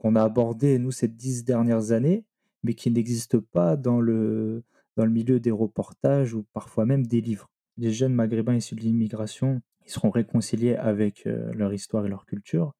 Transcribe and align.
qu'on 0.00 0.16
a 0.16 0.22
abordés, 0.22 0.78
nous, 0.78 0.90
ces 0.90 1.08
dix 1.08 1.44
dernières 1.44 1.92
années, 1.92 2.24
mais 2.62 2.74
qui 2.74 2.90
n'existent 2.90 3.40
pas 3.52 3.76
dans 3.76 4.00
le, 4.00 4.64
dans 4.96 5.04
le 5.04 5.10
milieu 5.10 5.40
des 5.40 5.50
reportages 5.50 6.34
ou 6.34 6.44
parfois 6.54 6.86
même 6.86 7.06
des 7.06 7.20
livres. 7.20 7.50
Les 7.76 7.92
jeunes 7.92 8.14
maghrébins 8.14 8.54
issus 8.54 8.74
de 8.74 8.80
l'immigration, 8.80 9.60
ils 9.86 9.90
seront 9.90 10.10
réconciliés 10.10 10.74
avec 10.74 11.26
euh, 11.26 11.52
leur 11.52 11.72
histoire 11.72 12.06
et 12.06 12.08
leur 12.08 12.24
culture, 12.24 12.72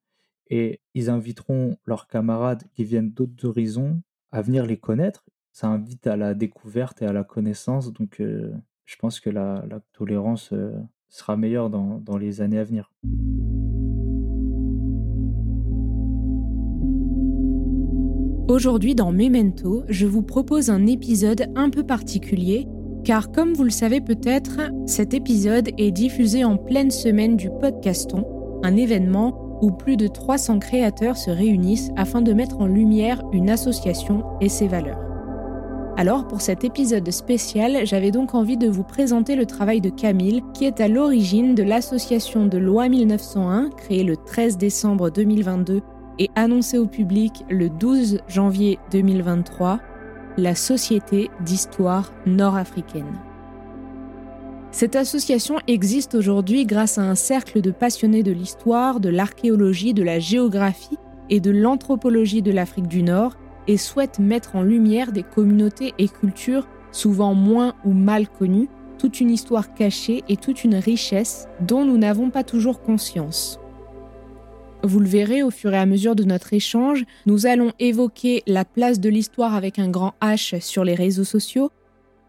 et 0.48 0.80
ils 0.94 1.10
inviteront 1.10 1.76
leurs 1.84 2.08
camarades 2.08 2.64
qui 2.72 2.84
viennent 2.84 3.10
d'autres 3.10 3.46
horizons 3.46 4.02
à 4.32 4.42
venir 4.42 4.66
les 4.66 4.78
connaître. 4.78 5.24
Ça 5.52 5.68
invite 5.68 6.06
à 6.06 6.16
la 6.16 6.34
découverte 6.34 7.02
et 7.02 7.06
à 7.06 7.12
la 7.12 7.24
connaissance, 7.24 7.92
donc 7.92 8.20
euh, 8.20 8.52
je 8.86 8.96
pense 8.96 9.20
que 9.20 9.30
la, 9.30 9.64
la 9.68 9.80
tolérance 9.92 10.52
euh, 10.52 10.72
sera 11.08 11.36
meilleure 11.36 11.68
dans, 11.68 11.98
dans 11.98 12.16
les 12.16 12.40
années 12.40 12.58
à 12.58 12.64
venir. 12.64 12.90
Aujourd'hui 18.50 18.96
dans 18.96 19.12
Memento, 19.12 19.84
je 19.88 20.06
vous 20.06 20.22
propose 20.22 20.70
un 20.70 20.84
épisode 20.88 21.46
un 21.54 21.70
peu 21.70 21.84
particulier, 21.84 22.66
car 23.04 23.30
comme 23.30 23.54
vous 23.54 23.62
le 23.62 23.70
savez 23.70 24.00
peut-être, 24.00 24.72
cet 24.86 25.14
épisode 25.14 25.68
est 25.78 25.92
diffusé 25.92 26.42
en 26.42 26.56
pleine 26.56 26.90
semaine 26.90 27.36
du 27.36 27.48
podcaston, 27.48 28.26
un 28.64 28.74
événement 28.74 29.60
où 29.62 29.70
plus 29.70 29.96
de 29.96 30.08
300 30.08 30.58
créateurs 30.58 31.16
se 31.16 31.30
réunissent 31.30 31.92
afin 31.96 32.22
de 32.22 32.32
mettre 32.32 32.58
en 32.58 32.66
lumière 32.66 33.22
une 33.32 33.50
association 33.50 34.24
et 34.40 34.48
ses 34.48 34.66
valeurs. 34.66 34.98
Alors 35.96 36.26
pour 36.26 36.40
cet 36.40 36.64
épisode 36.64 37.08
spécial, 37.12 37.86
j'avais 37.86 38.10
donc 38.10 38.34
envie 38.34 38.56
de 38.56 38.68
vous 38.68 38.82
présenter 38.82 39.36
le 39.36 39.46
travail 39.46 39.80
de 39.80 39.90
Camille, 39.90 40.42
qui 40.54 40.64
est 40.64 40.80
à 40.80 40.88
l'origine 40.88 41.54
de 41.54 41.62
l'association 41.62 42.46
de 42.46 42.58
loi 42.58 42.88
1901, 42.88 43.70
créée 43.76 44.02
le 44.02 44.16
13 44.16 44.58
décembre 44.58 45.08
2022 45.10 45.82
et 46.20 46.30
annoncé 46.36 46.78
au 46.78 46.86
public 46.86 47.44
le 47.48 47.68
12 47.70 48.20
janvier 48.28 48.78
2023, 48.92 49.80
la 50.36 50.54
Société 50.54 51.30
d'histoire 51.40 52.12
nord-africaine. 52.26 53.18
Cette 54.70 54.94
association 54.94 55.56
existe 55.66 56.14
aujourd'hui 56.14 56.66
grâce 56.66 56.98
à 56.98 57.02
un 57.02 57.16
cercle 57.16 57.60
de 57.60 57.72
passionnés 57.72 58.22
de 58.22 58.30
l'histoire, 58.30 59.00
de 59.00 59.08
l'archéologie, 59.08 59.94
de 59.94 60.04
la 60.04 60.20
géographie 60.20 60.98
et 61.30 61.40
de 61.40 61.50
l'anthropologie 61.50 62.42
de 62.42 62.52
l'Afrique 62.52 62.86
du 62.86 63.02
Nord 63.02 63.36
et 63.66 63.78
souhaite 63.78 64.18
mettre 64.18 64.56
en 64.56 64.62
lumière 64.62 65.12
des 65.12 65.22
communautés 65.22 65.94
et 65.98 66.08
cultures 66.08 66.68
souvent 66.92 67.34
moins 67.34 67.74
ou 67.84 67.92
mal 67.92 68.28
connues, 68.28 68.68
toute 68.98 69.20
une 69.20 69.30
histoire 69.30 69.72
cachée 69.72 70.22
et 70.28 70.36
toute 70.36 70.64
une 70.64 70.74
richesse 70.74 71.48
dont 71.60 71.84
nous 71.84 71.96
n'avons 71.96 72.30
pas 72.30 72.44
toujours 72.44 72.82
conscience. 72.82 73.58
Vous 74.82 74.98
le 74.98 75.08
verrez 75.08 75.42
au 75.42 75.50
fur 75.50 75.74
et 75.74 75.78
à 75.78 75.84
mesure 75.84 76.16
de 76.16 76.24
notre 76.24 76.54
échange, 76.54 77.04
nous 77.26 77.44
allons 77.44 77.72
évoquer 77.78 78.42
la 78.46 78.64
place 78.64 78.98
de 78.98 79.10
l'histoire 79.10 79.54
avec 79.54 79.78
un 79.78 79.90
grand 79.90 80.14
H 80.22 80.60
sur 80.60 80.84
les 80.84 80.94
réseaux 80.94 81.24
sociaux, 81.24 81.70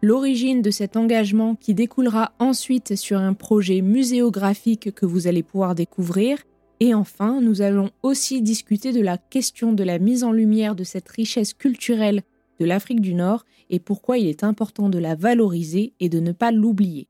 l'origine 0.01 0.61
de 0.61 0.69
cet 0.69 0.97
engagement 0.97 1.55
qui 1.55 1.73
découlera 1.73 2.33
ensuite 2.39 2.97
sur 2.97 3.19
un 3.19 3.33
projet 3.33 3.79
muséographique 3.81 4.93
que 4.93 5.05
vous 5.05 5.27
allez 5.27 5.43
pouvoir 5.43 5.75
découvrir, 5.75 6.39
et 6.81 6.93
enfin 6.93 7.39
nous 7.39 7.61
allons 7.61 7.91
aussi 8.03 8.41
discuter 8.41 8.91
de 8.91 9.01
la 9.01 9.17
question 9.17 9.71
de 9.71 9.83
la 9.83 9.97
mise 9.97 10.25
en 10.25 10.33
lumière 10.33 10.75
de 10.75 10.83
cette 10.83 11.07
richesse 11.07 11.53
culturelle 11.53 12.21
de 12.59 12.65
l'Afrique 12.65 13.01
du 13.01 13.13
Nord 13.13 13.45
et 13.69 13.79
pourquoi 13.79 14.17
il 14.17 14.27
est 14.27 14.43
important 14.43 14.89
de 14.89 14.99
la 14.99 15.15
valoriser 15.15 15.93
et 16.01 16.09
de 16.09 16.19
ne 16.19 16.33
pas 16.33 16.51
l'oublier. 16.51 17.07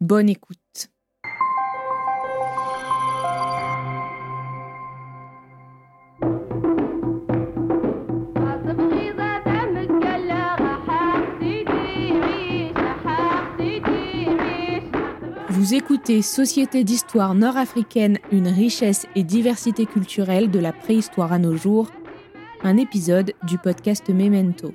Bonne 0.00 0.28
écoute. 0.28 0.93
Vous 15.64 15.72
écoutez 15.72 16.20
Société 16.20 16.84
d'histoire 16.84 17.34
nord-africaine, 17.34 18.18
une 18.30 18.48
richesse 18.48 19.06
et 19.14 19.22
diversité 19.22 19.86
culturelle 19.86 20.50
de 20.50 20.58
la 20.58 20.74
préhistoire 20.74 21.32
à 21.32 21.38
nos 21.38 21.56
jours, 21.56 21.90
un 22.62 22.76
épisode 22.76 23.32
du 23.44 23.56
podcast 23.56 24.10
Memento. 24.10 24.74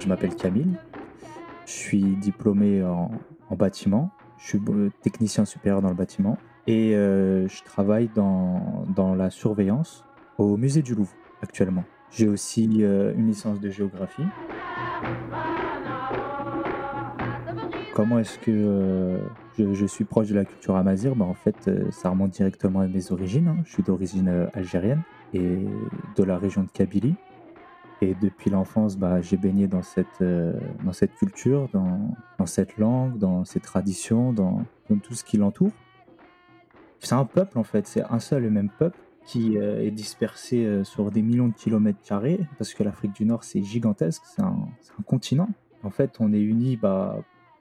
Je 0.00 0.08
m'appelle 0.08 0.34
Camille, 0.34 0.74
je 1.64 1.70
suis 1.70 2.02
diplômé 2.02 2.82
en, 2.82 3.12
en 3.48 3.54
bâtiment, 3.54 4.10
je 4.38 4.48
suis 4.48 4.60
euh, 4.68 4.90
technicien 5.02 5.44
supérieur 5.44 5.80
dans 5.80 5.90
le 5.90 5.94
bâtiment 5.94 6.38
et 6.66 6.96
euh, 6.96 7.46
je 7.48 7.62
travaille 7.62 8.10
dans, 8.14 8.84
dans, 8.94 9.14
la 9.14 9.30
surveillance 9.30 10.04
au 10.38 10.56
musée 10.56 10.82
du 10.82 10.94
Louvre 10.94 11.14
actuellement. 11.42 11.84
J'ai 12.10 12.28
aussi 12.28 12.68
euh, 12.80 13.14
une 13.16 13.28
licence 13.28 13.60
de 13.60 13.70
géographie. 13.70 14.24
Comment 17.94 18.18
est-ce 18.18 18.38
que 18.38 18.50
euh, 18.50 19.18
je, 19.58 19.86
suis 19.86 20.04
proche 20.04 20.28
de 20.28 20.34
la 20.34 20.44
culture 20.44 20.76
amazir 20.76 21.14
bah, 21.14 21.24
En 21.24 21.34
fait, 21.34 21.70
ça 21.90 22.10
remonte 22.10 22.32
directement 22.32 22.80
à 22.80 22.88
mes 22.88 23.12
origines. 23.12 23.48
Hein. 23.48 23.56
Je 23.64 23.72
suis 23.72 23.82
d'origine 23.82 24.48
algérienne 24.52 25.02
et 25.32 25.58
de 26.16 26.24
la 26.24 26.36
région 26.36 26.64
de 26.64 26.68
Kabylie. 26.68 27.14
Et 28.02 28.14
depuis 28.20 28.50
l'enfance, 28.50 28.98
bah, 28.98 29.22
j'ai 29.22 29.38
baigné 29.38 29.68
dans 29.68 29.82
cette, 29.82 30.22
dans 30.22 30.92
cette 30.92 31.14
culture, 31.14 31.68
dans, 31.72 32.14
dans, 32.38 32.44
cette 32.44 32.76
langue, 32.76 33.16
dans 33.16 33.44
ces 33.46 33.60
traditions, 33.60 34.34
dans 34.34 34.62
tout 35.02 35.14
ce 35.14 35.24
qui 35.24 35.38
l'entoure. 35.38 35.72
C'est 37.00 37.14
un 37.14 37.24
peuple 37.24 37.58
en 37.58 37.64
fait, 37.64 37.86
c'est 37.86 38.02
un 38.02 38.18
seul 38.18 38.44
et 38.44 38.50
même 38.50 38.70
peuple 38.70 38.98
qui 39.26 39.58
euh, 39.58 39.82
est 39.82 39.90
dispersé 39.90 40.64
euh, 40.64 40.84
sur 40.84 41.10
des 41.10 41.20
millions 41.20 41.48
de 41.48 41.54
kilomètres 41.54 42.00
carrés, 42.02 42.40
parce 42.58 42.72
que 42.72 42.84
l'Afrique 42.84 43.12
du 43.12 43.26
Nord 43.26 43.44
c'est 43.44 43.62
gigantesque, 43.62 44.22
c'est 44.24 44.42
un, 44.42 44.68
continent. 45.04 45.48
En 45.82 45.90
fait, 45.90 46.16
on 46.20 46.32
est 46.32 46.40
unis 46.40 46.76
bah, 46.76 47.18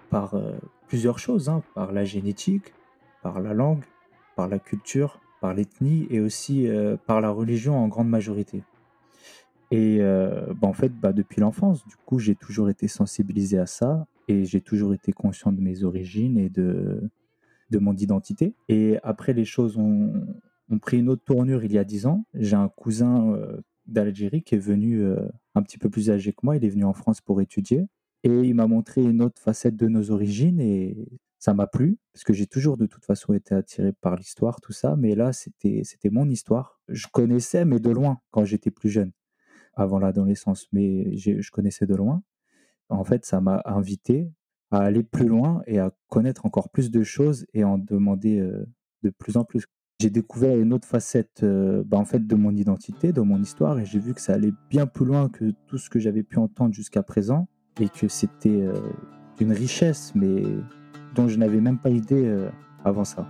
par 0.10 0.36
euh, 0.36 0.54
plusieurs 0.88 1.20
choses, 1.20 1.50
hein, 1.50 1.64
par 1.74 1.92
la 1.92 2.06
génétique, 2.06 2.74
par 3.24 3.42
la 3.42 3.54
langue, 3.54 3.84
par 4.36 4.48
la 4.48 4.60
culture, 4.60 5.20
par 5.42 5.54
l'ethnie 5.54 6.08
et 6.10 6.20
aussi 6.20 6.68
par 7.06 7.22
la 7.22 7.30
religion 7.30 7.78
en 7.78 7.88
grande 7.88 8.10
majorité. 8.10 8.64
Et 9.70 10.00
bah, 10.00 10.68
en 10.68 10.74
fait, 10.74 10.90
bah, 10.90 11.14
depuis 11.14 11.42
l'enfance, 11.42 11.86
du 11.86 11.96
coup, 12.06 12.20
j'ai 12.20 12.36
toujours 12.36 12.70
été 12.70 12.88
sensibilisé 12.88 13.60
à 13.60 13.66
ça 13.66 14.08
et 14.28 14.46
j'ai 14.46 14.62
toujours 14.62 14.94
été 14.94 15.12
conscient 15.12 15.52
de 15.52 15.62
mes 15.62 15.84
origines 15.84 16.38
et 16.38 16.50
de, 16.50 17.10
de 17.70 17.80
mon 17.80 17.96
identité. 17.96 18.56
Et 18.70 18.98
après, 19.04 19.34
les 19.34 19.46
choses 19.46 19.78
ont, 19.78 20.14
ont 20.70 20.80
pris 20.80 21.00
une 21.00 21.10
autre 21.10 21.24
tournure 21.24 21.64
il 21.64 21.74
y 21.74 21.78
a 21.78 21.84
dix 21.84 22.06
ans. 22.06 22.26
J'ai 22.34 22.56
un 22.56 22.70
cousin 22.70 23.38
d'Algérie 23.86 24.44
qui 24.44 24.56
est 24.56 24.60
venu 24.60 25.04
un 25.56 25.64
petit 25.64 25.78
peu 25.78 25.90
plus 25.90 26.10
âgé 26.10 26.32
que 26.34 26.40
moi. 26.44 26.56
Il 26.58 26.66
est 26.66 26.70
venu 26.70 26.86
en 26.86 26.94
France 26.94 27.22
pour 27.22 27.42
étudier. 27.42 27.88
Et 28.24 28.30
il 28.30 28.56
m'a 28.56 28.66
montré 28.66 29.04
une 29.04 29.22
autre 29.22 29.40
facette 29.40 29.76
de 29.76 29.88
nos 29.88 30.10
origines 30.10 30.60
et 30.60 31.08
ça 31.38 31.54
m'a 31.54 31.68
plu 31.68 32.00
parce 32.12 32.24
que 32.24 32.34
j'ai 32.34 32.48
toujours 32.48 32.76
de 32.76 32.88
toute 32.88 33.06
façon 33.06 33.34
été 33.34 33.54
attiré 33.54 33.94
par 33.94 34.16
l'histoire, 34.16 34.60
tout 34.62 34.74
ça. 34.74 34.96
Mais 34.96 35.14
là, 35.14 35.32
c'était 35.32 35.82
c'était 35.84 36.10
mon 36.10 36.28
histoire. 36.28 36.80
Je 36.88 37.06
connaissais, 37.06 37.66
mais 37.66 37.80
de 37.80 37.92
loin 37.92 38.18
quand 38.32 38.44
j'étais 38.44 38.72
plus 38.72 38.90
jeune, 38.90 39.12
avant 39.76 40.00
l'adolescence. 40.00 40.68
Mais 40.72 41.16
je 41.18 41.52
connaissais 41.52 41.86
de 41.86 41.94
loin. 41.94 42.24
En 42.90 43.04
fait, 43.04 43.26
ça 43.26 43.42
m'a 43.42 43.62
invité 43.66 44.32
à 44.76 44.80
aller 44.80 45.04
plus 45.04 45.28
loin 45.28 45.62
et 45.68 45.80
à 45.80 45.92
connaître 46.10 46.46
encore 46.46 46.70
plus 46.70 46.92
de 46.92 47.04
choses 47.04 47.46
et 47.54 47.64
en 47.64 47.78
demander 47.78 48.46
de 49.04 49.10
plus 49.10 49.38
en 49.38 49.44
plus. 49.44 49.66
J'ai 50.02 50.10
découvert 50.10 50.58
une 50.58 50.74
autre 50.74 50.88
facette 50.88 51.44
bah, 51.44 51.98
en 51.98 52.06
fait 52.06 52.28
de 52.28 52.36
mon 52.36 52.52
identité, 52.52 53.14
de 53.14 53.22
mon 53.22 53.42
histoire 53.42 53.80
et 53.80 53.86
j'ai 53.86 54.00
vu 54.00 54.14
que 54.14 54.22
ça 54.22 54.34
allait 54.34 54.54
bien 54.70 54.86
plus 54.86 55.06
loin 55.06 55.30
que 55.30 55.52
tout 55.68 55.78
ce 55.78 55.90
que 55.90 56.00
j'avais 56.00 56.24
pu 56.24 56.38
entendre 56.38 56.74
jusqu'à 56.74 57.04
présent 57.04 57.48
et 57.80 57.88
que 57.88 58.08
c'était 58.08 58.66
une 59.40 59.54
richesse 59.54 60.12
mais 60.16 60.44
dont 61.16 61.28
je 61.28 61.38
n'avais 61.38 61.62
même 61.62 61.80
pas 61.80 61.90
idée 61.90 62.48
avant 62.84 63.06
ça. 63.06 63.26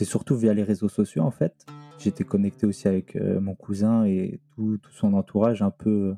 C'est 0.00 0.06
surtout 0.06 0.34
via 0.34 0.54
les 0.54 0.62
réseaux 0.62 0.88
sociaux 0.88 1.24
en 1.24 1.30
fait. 1.30 1.66
J'étais 1.98 2.24
connecté 2.24 2.66
aussi 2.66 2.88
avec 2.88 3.16
euh, 3.16 3.38
mon 3.38 3.54
cousin 3.54 4.06
et 4.06 4.40
tout, 4.54 4.78
son 4.92 5.12
entourage 5.12 5.60
un 5.60 5.70
peu 5.70 5.90
euh, 5.90 6.14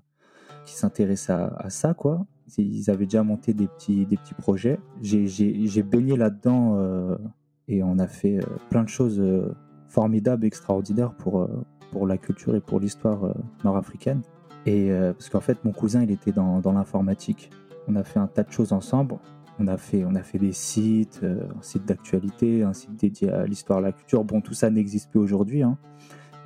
qui 0.65 0.75
s'intéressait 0.75 1.33
à, 1.33 1.69
ça 1.69 1.93
quoi. 1.93 2.25
Ils 2.59 2.91
avaient 2.91 3.07
déjà 3.07 3.25
monté 3.25 3.55
des 3.55 3.67
petits, 3.67 4.07
des 4.07 4.17
petits 4.17 4.35
projets. 4.35 4.79
J'ai 5.01 5.83
baigné 5.83 6.17
là-dedans 6.17 6.77
euh, 6.77 7.17
et 7.67 7.83
on 7.83 7.99
a 7.99 8.07
fait 8.07 8.39
plein 8.71 8.85
de 8.85 8.89
choses 8.89 9.21
formidables, 9.89 10.45
extraordinaires 10.45 11.15
pour, 11.15 11.49
pour 11.91 12.07
la 12.07 12.19
culture 12.19 12.55
et 12.55 12.61
pour 12.61 12.79
l'histoire 12.79 13.35
nord-africaine. 13.65 14.23
Et 14.65 14.91
parce 14.91 15.29
qu'en 15.29 15.41
fait, 15.41 15.65
mon 15.65 15.73
cousin, 15.73 16.03
il 16.03 16.11
était 16.13 16.33
dans 16.33 16.73
l'informatique. 16.73 17.51
On 17.89 17.97
a 17.97 18.05
fait 18.05 18.21
un 18.21 18.29
tas 18.29 18.45
de 18.45 18.53
choses 18.53 18.73
ensemble. 18.73 19.17
On 19.59 19.67
a 19.67 19.77
fait, 19.77 20.05
on 20.05 20.15
a 20.15 20.23
fait 20.23 20.39
des 20.39 20.53
sites, 20.53 21.21
euh, 21.23 21.47
un 21.57 21.63
site 21.63 21.85
d'actualité, 21.85 22.63
un 22.63 22.73
site 22.73 22.97
dédié 22.97 23.31
à 23.31 23.45
l'histoire, 23.45 23.81
la 23.81 23.93
culture. 23.93 24.25
Bon, 24.25 24.41
tout 24.41 24.55
ça 24.55 24.71
n'existe 24.71 25.11
plus 25.11 25.21
aujourd'hui, 25.21 25.63
hein. 25.63 25.79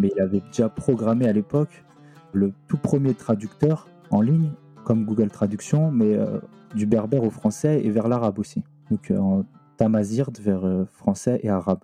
mais 0.00 0.10
il 0.14 0.20
avait 0.20 0.40
déjà 0.40 0.68
programmé 0.68 1.28
à 1.28 1.32
l'époque 1.32 1.84
le 2.32 2.52
tout 2.68 2.78
premier 2.78 3.14
traducteur 3.14 3.88
en 4.10 4.20
ligne, 4.20 4.50
comme 4.84 5.04
Google 5.04 5.30
Traduction, 5.30 5.90
mais 5.90 6.14
euh, 6.14 6.40
du 6.74 6.86
berbère 6.86 7.22
au 7.22 7.30
français 7.30 7.80
et 7.84 7.90
vers 7.90 8.08
l'arabe 8.08 8.38
aussi. 8.38 8.62
Donc 8.90 9.10
euh, 9.10 9.18
en 9.18 9.44
tamazirt 9.76 10.30
vers 10.40 10.86
français 10.90 11.40
et 11.42 11.48
arabe. 11.48 11.80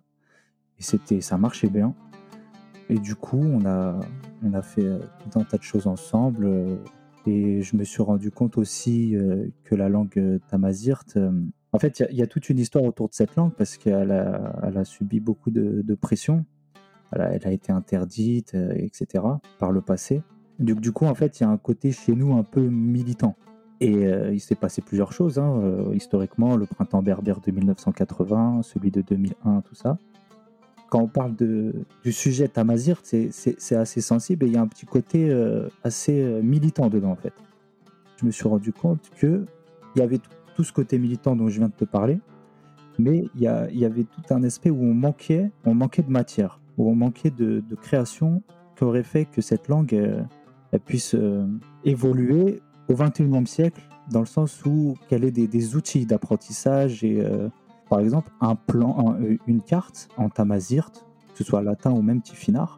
Et 0.79 0.83
c'était, 0.83 1.21
ça 1.21 1.37
marchait 1.37 1.69
bien. 1.69 1.95
Et 2.89 2.99
du 2.99 3.15
coup, 3.15 3.41
on 3.41 3.65
a, 3.67 4.01
on 4.43 4.55
a 4.55 4.63
fait 4.63 4.99
tout 5.21 5.39
un 5.39 5.45
tas 5.45 5.59
de 5.59 5.63
choses 5.63 5.87
ensemble. 5.87 6.49
Et 7.27 7.63
je 7.63 7.77
me 7.77 7.85
suis 7.85 8.03
rendu 8.03 8.31
compte 8.31 8.59
aussi 8.59 9.15
euh, 9.15 9.47
que 9.65 9.75
la 9.75 9.89
langue 9.89 10.19
euh, 10.19 10.39
tamazirt, 10.49 11.05
euh, 11.17 11.31
en 11.73 11.79
fait, 11.79 12.03
il 12.11 12.17
y, 12.17 12.23
a 12.23 12.27
toute 12.27 12.51
une 12.51 12.59
histoire 12.59 12.85
autour 12.85 13.09
de 13.09 13.15
cette 13.15 13.35
langue 13.37 13.53
parce 13.55 13.79
qu'elle 13.79 14.11
a, 14.11 14.85
subi 14.85 15.21
beaucoup 15.21 15.51
de, 15.51 15.95
pression. 15.95 16.45
Elle 17.13 17.23
a, 17.23 17.33
elle 17.33 17.47
a, 17.47 17.51
été 17.51 17.73
interdite, 17.73 18.55
etc., 18.55 19.25
par 19.59 19.73
le 19.73 19.81
passé. 19.81 20.23
Du, 20.59 20.75
du 20.75 20.93
coup, 20.93 21.07
en 21.07 21.15
fait, 21.15 21.41
il 21.41 21.45
y 21.45 21.47
a 21.47 21.49
un 21.49 21.57
côté 21.57 21.91
chez 21.91 22.15
nous 22.15 22.35
un 22.37 22.43
peu 22.43 22.61
militant. 22.61 23.37
Et 23.81 24.03
il 24.05 24.41
s'est 24.41 24.55
passé 24.55 24.83
plusieurs 24.83 25.13
choses, 25.13 25.39
hein, 25.39 25.91
historiquement, 25.95 26.57
le 26.57 26.67
printemps 26.67 27.03
berbère 27.03 27.41
de 27.41 27.51
1980, 27.51 28.61
celui 28.63 28.91
de 28.91 29.01
2001, 29.01 29.63
tout 29.63 29.75
ça 29.75 29.97
quand 30.93 31.01
on 31.01 31.09
parle 31.09 31.35
du 31.37 32.13
sujet 32.13 32.49
Tamazir, 32.49 33.01
c'est 33.03 33.75
assez 33.75 34.03
sensible 34.03 34.45
et 34.45 34.49
il 34.49 34.53
y 34.53 34.59
a 34.59 34.61
un 34.61 34.67
petit 34.67 34.85
côté 34.85 35.31
euh, 35.31 35.71
assez 35.83 36.23
euh, 36.23 36.43
militant 36.43 36.91
dedans 36.91 37.13
en 37.13 37.17
fait. 37.17 37.33
Je 38.21 38.27
me 38.27 38.31
suis 38.31 38.47
rendu 38.47 38.75
compte 38.75 39.01
qu'il 39.19 39.47
y 39.97 40.03
avait 40.03 40.21
tout, 40.55 40.65
ce 40.65 40.71
côté 40.71 40.99
militant 40.99 41.35
dont 41.35 41.49
je 41.49 41.61
viens 41.61 41.69
de 41.69 41.73
te 41.73 41.87
parler, 41.87 42.19
mais 42.99 43.25
il 43.35 43.41
y, 43.41 43.47
avait 43.47 44.05
tout 44.05 44.35
un 44.35 44.43
aspect 44.43 44.69
où 44.69 44.83
on 44.83 44.93
manquait, 44.93 45.51
on 45.65 45.75
manquait 45.75 46.03
de 46.03 46.11
matière, 46.11 46.61
où 46.77 46.91
on 46.91 46.95
manquait 46.95 47.31
de, 47.31 47.65
création 47.81 48.43
qui 48.77 48.85
aurait 48.85 49.03
fait 49.03 49.25
que 49.25 49.41
cette 49.41 49.69
langue 49.69 49.95
euh, 49.95 50.23
puisse 50.85 51.17
évoluer 51.87 52.61
au 52.91 52.93
21e 52.93 53.47
siècle 53.47 53.81
dans 54.11 54.21
le 54.21 54.27
sens 54.27 54.63
où 54.67 54.99
qu'elle 55.09 55.25
ait 55.25 55.31
des 55.31 55.75
outils 55.75 56.05
d'apprentissage 56.05 57.03
et 57.03 57.25
par 57.93 58.01
exemple, 58.01 58.33
un 58.41 58.55
plan, 58.55 59.19
euh, 59.21 59.37
une 59.47 59.61
carte 59.61 60.09
en 60.17 60.31
tamazirt, 60.31 60.93
que 61.33 61.37
ce 61.37 61.45
soit 61.45 61.61
latin 61.61 61.91
ou 61.91 62.01
même 62.01 62.23
tifinagh, 62.23 62.71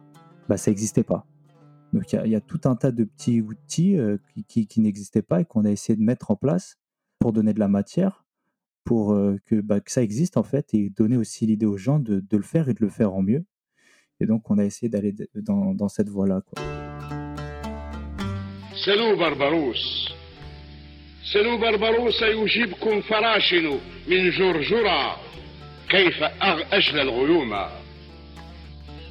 bah, 0.49 0.57
ça 0.57 0.71
n'existait 0.71 1.05
pas. 1.05 1.25
Donc 1.93 2.11
il 2.11 2.29
y, 2.29 2.35
a 2.35 2.41
tout 2.41 2.59
un 2.65 2.75
tas 2.75 2.91
de 2.91 3.05
petits 3.05 3.39
outils 3.39 3.97
euh, 3.97 4.17
qui, 4.49 4.67
n'existaient 4.81 5.21
pas 5.21 5.39
et 5.39 5.45
qu'on 5.45 5.63
a 5.63 5.71
essayé 5.71 5.95
de 5.95 6.03
mettre 6.03 6.31
en 6.31 6.35
place 6.35 6.75
pour 7.17 7.31
donner 7.31 7.53
de 7.53 7.61
la 7.61 7.69
matière, 7.69 8.25
pour 8.83 9.13
euh, 9.13 9.37
que, 9.45 9.61
bah, 9.61 9.79
que, 9.79 9.89
ça 9.89 10.03
existe 10.03 10.35
en 10.35 10.43
fait 10.43 10.73
et 10.73 10.89
donner 10.89 11.15
aussi 11.15 11.45
l'idée 11.45 11.65
aux 11.65 11.77
gens 11.77 11.99
de, 11.99 12.21
le 12.29 12.41
faire 12.41 12.67
et 12.67 12.73
de 12.73 12.81
le 12.81 12.89
faire 12.89 13.13
en 13.13 13.21
mieux. 13.21 13.45
Et 14.19 14.25
donc 14.25 14.51
on 14.51 14.57
a 14.57 14.65
essayé 14.65 14.89
d'aller 14.89 15.15
dans, 15.33 15.87
cette 15.87 16.09
voie-là. 16.09 16.41
Salut 18.83 19.17
Barbarousse 19.17 20.13
سلو 21.32 21.56
بربروس 21.56 22.22
يجيبكم 22.22 23.00
فراشن 23.00 23.78
من 24.08 24.30
جرجرة 24.30 25.16
كيف 25.88 26.22
أجل 26.72 27.00
الغيوم 27.00 27.52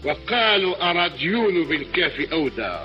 وقالوا 0.06 0.90
أراديون 0.92 1.64
بالكاف 1.64 2.32
أودى 2.34 2.78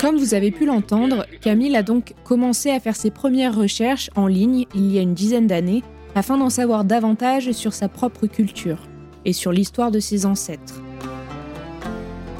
Comme 0.00 0.16
vous 0.16 0.34
avez 0.34 0.50
pu 0.50 0.66
l'entendre, 0.66 1.24
Camille 1.40 1.76
a 1.76 1.84
donc 1.84 2.14
commencé 2.24 2.70
à 2.70 2.80
faire 2.80 2.96
ses 2.96 3.12
premières 3.12 3.54
recherches 3.54 4.10
en 4.16 4.26
ligne 4.26 4.64
il 4.74 4.92
y 4.92 4.98
a 4.98 5.02
une 5.02 5.14
dizaine 5.14 5.46
d'années 5.46 5.84
afin 6.16 6.36
d'en 6.36 6.50
savoir 6.50 6.84
davantage 6.84 7.52
sur 7.52 7.72
sa 7.72 7.88
propre 7.88 8.26
culture 8.26 8.88
et 9.24 9.32
sur 9.32 9.52
l'histoire 9.52 9.92
de 9.92 10.00
ses 10.00 10.26
ancêtres. 10.26 10.82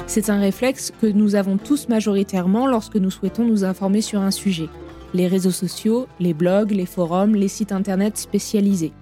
C'est 0.05 0.29
un 0.29 0.39
réflexe 0.39 0.91
que 1.01 1.07
nous 1.07 1.35
avons 1.35 1.55
tous 1.55 1.87
majoritairement 1.87 2.67
lorsque 2.67 2.97
nous 2.97 3.09
souhaitons 3.09 3.45
nous 3.45 3.63
informer 3.63 4.01
sur 4.01 4.19
un 4.19 4.31
sujet 4.31 4.67
les 5.14 5.26
réseaux 5.26 5.50
sociaux, 5.50 6.06
les 6.18 6.34
blogs, 6.34 6.70
les 6.70 6.86
forums, 6.86 7.34
les 7.34 7.48
sites 7.48 7.72
internet 7.72 8.16
spécialisés. 8.16 8.92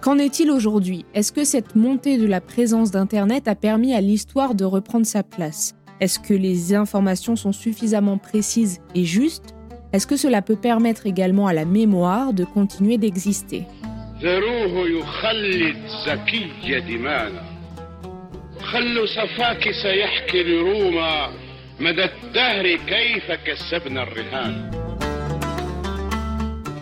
Qu'en 0.00 0.18
est-il 0.18 0.50
aujourd'hui? 0.50 1.06
Est-ce 1.14 1.32
que 1.32 1.44
cette 1.44 1.76
montée 1.76 2.18
de 2.18 2.26
la 2.26 2.40
présence 2.40 2.90
d'Internet 2.90 3.48
a 3.48 3.54
permis 3.54 3.94
à 3.94 4.00
l'histoire 4.00 4.54
de 4.54 4.64
reprendre 4.64 5.06
sa 5.06 5.22
place? 5.22 5.74
Est-ce 6.00 6.18
que 6.18 6.34
les 6.34 6.74
informations 6.74 7.36
sont 7.36 7.52
suffisamment 7.52 8.18
précises 8.18 8.80
et 8.94 9.04
justes? 9.04 9.54
Est-ce 9.92 10.06
que 10.06 10.16
cela 10.16 10.42
peut 10.42 10.56
permettre 10.56 11.06
également 11.06 11.46
à 11.46 11.52
la 11.52 11.64
mémoire 11.64 12.32
de 12.32 12.44
continuer 12.44 12.98
d'exister? 12.98 13.64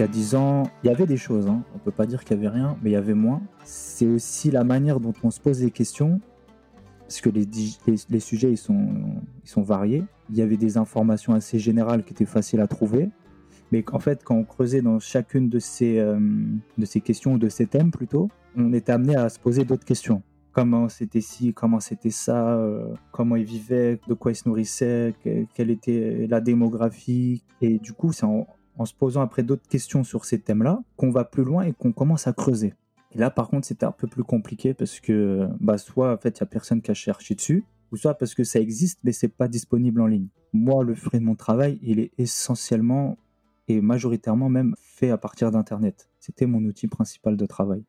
Y 0.03 0.05
a 0.05 0.09
10 0.09 0.35
ans, 0.35 0.65
il 0.83 0.89
y 0.89 0.91
avait 0.91 1.07
des 1.07 1.17
choses, 1.17 1.47
hein. 1.47 1.63
on 1.73 1.79
ne 1.79 1.81
peut 1.81 1.93
pas 1.93 2.07
dire 2.07 2.25
qu'il 2.25 2.37
n'y 2.37 2.47
avait 2.47 2.57
rien, 2.57 2.77
mais 2.83 2.91
il 2.91 2.93
y 2.95 2.97
avait 2.97 3.15
moins. 3.15 3.41
C'est 3.65 4.07
aussi 4.07 4.51
la 4.51 4.65
manière 4.65 4.99
dont 4.99 5.13
on 5.23 5.31
se 5.31 5.39
pose 5.39 5.61
des 5.61 5.71
questions, 5.71 6.21
parce 7.03 7.21
que 7.21 7.31
les, 7.31 7.47
les, 8.09 8.21
sujets 8.21 8.51
ils 8.51 8.57
sont, 8.57 9.63
variés. 9.63 10.05
Il 10.31 10.37
y 10.37 10.43
avait 10.43 10.57
des 10.57 10.77
informations 10.77 11.35
assez 11.35 11.59
générales 11.59 12.05
qui 12.05 12.15
étaient 12.15 12.25
faciles 12.25 12.61
à 12.61 12.67
trouver, 12.67 13.11
mais 13.71 13.85
en 13.93 14.01
fait, 14.01 14.25
quand 14.25 14.35
on 14.35 14.45
creusait 14.45 14.83
dans 14.83 14.99
chacune 14.99 15.49
de 15.49 15.61
ces, 15.61 15.99
euh, 15.99 16.19
questions 17.05 17.35
ou 17.35 17.39
de 17.39 17.49
ces 17.49 17.67
thèmes 17.67 17.93
plutôt, 17.93 18.29
on 18.57 18.73
était 18.73 18.93
amené 18.93 19.15
à 19.15 19.29
se 19.29 19.39
poser 19.39 19.65
d'autres 19.65 19.85
questions. 19.85 20.23
Comment 20.51 20.89
c'était 20.89 21.23
ci, 21.23 21.55
comment 21.55 21.81
c'était 21.81 22.11
ça, 22.11 22.57
euh, 22.57 22.93
comment 23.13 23.37
ils 23.37 23.45
vivaient, 23.45 24.01
de 24.09 24.15
quoi 24.15 24.33
ils 24.33 24.37
se 24.37 24.49
nourrissaient, 24.49 25.15
quelle 25.55 25.71
était 25.71 26.27
la 26.29 26.41
démographie. 26.41 27.45
Et 27.61 27.79
du 27.79 27.93
coup, 27.93 28.13
c'est 28.13 28.27
en, 28.27 28.47
en 28.77 28.85
se 28.85 28.95
posant 28.95 29.21
après 29.21 29.43
d'autres 29.43 29.69
questions 29.69 30.05
sur 30.05 30.25
ces 30.25 30.41
thèmes-là, 30.41 30.83
qu'on 30.97 31.11
va 31.11 31.25
plus 31.25 31.45
loin 31.45 31.65
et 31.65 31.73
qu'on 31.73 31.93
commence 31.93 32.27
à 32.27 32.33
creuser. 32.33 32.75
Là, 33.15 33.31
par 33.31 33.49
contre, 33.49 33.67
c'était 33.67 33.85
un 33.85 33.93
peu 33.93 34.07
plus 34.07 34.25
compliqué 34.25 34.73
parce 34.73 35.01
que, 35.01 35.47
bah, 35.61 35.79
soit 35.79 36.15
en 36.15 36.17
fait, 36.17 36.39
il 36.39 36.41
y 36.41 36.43
a 36.45 36.47
personne 36.47 36.81
qui 36.81 36.91
a 36.91 36.95
cherché 36.95 37.35
dessus, 37.35 37.65
ou 37.91 37.97
soit 37.97 38.15
parce 38.15 38.35
que 38.35 38.45
ça 38.45 38.59
existe, 38.59 39.01
mais 39.05 39.13
c'est 39.13 39.29
pas 39.29 39.49
disponible 39.49 40.01
en 40.01 40.07
ligne. 40.07 40.29
Moi, 40.55 40.83
le 40.83 40.95
fruit 40.95 41.21
de 41.21 41.25
mon 41.25 41.35
travail, 41.35 41.79
il 41.83 41.99
est 42.01 42.13
essentiellement 42.17 43.19
et 43.69 43.81
majoritairement 43.81 44.49
même 44.49 44.75
fait 44.79 45.11
à 45.11 45.19
partir 45.19 45.51
d'Internet. 45.51 46.09
C'était 46.21 46.47
mon 46.47 46.65
outil 46.65 46.89
principal 46.89 47.37
de 47.37 47.47
travail. 47.47 47.85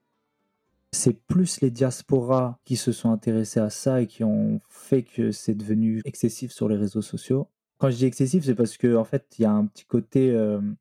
C'est 0.91 1.25
plus 1.25 1.61
les 1.61 1.71
diasporas 1.71 2.59
qui 2.65 2.75
se 2.75 2.91
sont 2.91 3.11
intéressés 3.11 3.59
à 3.59 3.69
ça 3.69 4.01
et 4.01 4.07
qui 4.07 4.23
ont 4.23 4.61
fait 4.69 5.03
que 5.03 5.31
c'est 5.31 5.55
devenu 5.55 6.01
excessif 6.05 6.51
sur 6.51 6.69
les 6.69 6.75
réseaux 6.75 7.01
sociaux 7.01 7.47
Quand 7.77 7.89
je 7.89 7.97
dis 7.97 8.05
excessif, 8.05 8.45
c'est 8.45 8.55
parce 8.55 8.77
qu'en 8.77 8.95
en 8.95 9.03
fait, 9.03 9.25
il 9.37 9.41
y 9.41 9.45
a 9.45 9.51
un 9.51 9.65
petit 9.65 9.85
côté 9.85 10.33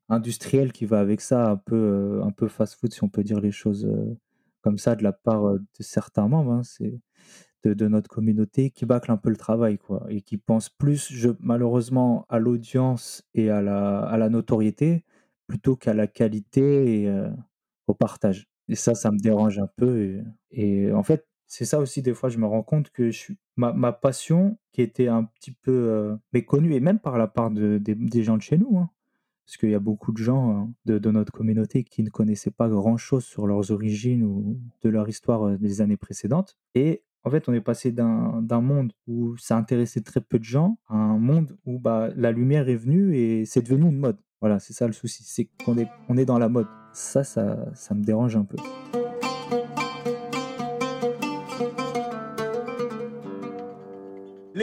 industriel 0.09 0.71
qui 0.71 0.85
va 0.85 0.99
avec 0.99 1.21
ça, 1.21 1.49
un 1.49 1.57
peu, 1.57 2.21
un 2.23 2.31
peu 2.31 2.47
fast-food, 2.47 2.93
si 2.93 3.03
on 3.03 3.09
peut 3.09 3.23
dire 3.23 3.41
les 3.41 3.51
choses 3.51 3.87
comme 4.61 4.77
ça, 4.77 4.95
de 4.95 5.03
la 5.03 5.11
part 5.11 5.53
de 5.53 5.59
certains 5.79 6.27
membres 6.27 6.53
hein, 6.53 6.61
de, 7.65 7.87
notre 7.87 8.09
communauté 8.09 8.69
qui 8.69 8.85
bâclent 8.85 9.11
un 9.11 9.17
peu 9.17 9.29
le 9.29 9.35
travail, 9.35 9.77
quoi, 9.77 10.05
et 10.09 10.21
qui 10.21 10.37
pensent 10.37 10.69
plus, 10.69 11.27
malheureusement, 11.41 12.25
à 12.29 12.39
l'audience 12.39 13.23
et 13.33 13.49
à 13.49 13.61
la, 13.61 14.29
notoriété 14.29 15.03
plutôt 15.47 15.75
qu'à 15.75 15.93
la 15.93 16.07
qualité 16.07 17.03
et 17.03 17.13
au 17.87 17.93
partage. 17.93 18.47
Et 18.69 18.75
ça, 18.75 18.95
ça 18.95 19.11
me 19.11 19.17
dérange 19.19 19.59
un 19.59 19.67
peu. 19.75 20.21
Et 20.51 20.91
en 20.91 21.03
fait, 21.03 21.27
c'est 21.53 21.65
ça 21.65 21.77
aussi, 21.77 22.01
des 22.01 22.15
fois, 22.15 22.29
je 22.29 22.39
me 22.39 22.47
rends 22.47 22.63
compte 22.63 22.89
que 22.89 23.11
je 23.11 23.31
ma, 23.57 23.93
passion, 23.93 24.57
qui 24.71 24.81
était 24.81 25.07
un 25.07 25.25
petit 25.25 25.51
peu 25.51 25.71
euh, 25.71 26.15
méconnue, 26.33 26.73
et 26.73 26.79
même 26.79 26.97
par 26.97 27.19
la 27.19 27.27
part 27.27 27.51
de, 27.51 27.77
des 27.77 28.23
gens 28.23 28.37
de 28.37 28.41
chez 28.41 28.57
nous, 28.57 28.79
hein, 28.79 28.89
parce 29.45 29.57
qu'il 29.57 29.69
y 29.69 29.75
a 29.75 29.79
beaucoup 29.79 30.11
de 30.11 30.17
gens 30.17 30.49
hein, 30.49 30.73
de, 30.85 30.97
de, 30.97 31.11
notre 31.11 31.31
communauté 31.31 31.83
qui 31.83 32.01
ne 32.01 32.09
connaissaient 32.09 32.49
pas 32.49 32.69
grand-chose 32.69 33.23
sur 33.23 33.45
leurs 33.45 33.69
origines 33.69 34.23
ou 34.23 34.59
de 34.81 34.89
leur 34.89 35.07
histoire 35.07 35.43
euh, 35.43 35.57
des 35.57 35.79
années 35.79 35.95
précédentes. 35.95 36.57
Et 36.73 37.03
en 37.23 37.29
fait, 37.29 37.47
on 37.47 37.53
est 37.53 37.61
passé 37.61 37.91
d'un 37.91 38.61
monde 38.61 38.93
où 39.05 39.37
ça 39.37 39.55
intéressait 39.55 40.01
très 40.01 40.21
peu 40.21 40.39
de 40.39 40.43
gens 40.43 40.79
à 40.87 40.95
un 40.95 41.19
monde 41.19 41.55
où 41.67 41.77
bah, 41.77 42.09
la 42.15 42.31
lumière 42.31 42.67
est 42.67 42.75
venue 42.75 43.15
et 43.15 43.45
c'est 43.45 43.61
devenu 43.61 43.89
une 43.89 43.99
mode. 43.99 44.17
Voilà, 44.41 44.57
c'est 44.57 44.73
ça 44.73 44.87
le 44.87 44.93
souci, 44.93 45.23
c'est 45.23 45.47
qu'on 45.63 45.77
est, 45.77 45.87
on 46.09 46.17
est 46.17 46.25
dans 46.25 46.39
la 46.39 46.49
mode. 46.49 46.67
Ça, 46.93 47.23
ça, 47.23 47.71
ça 47.75 47.93
me 47.93 48.03
dérange 48.03 48.35
un 48.35 48.43
peu. 48.43 48.57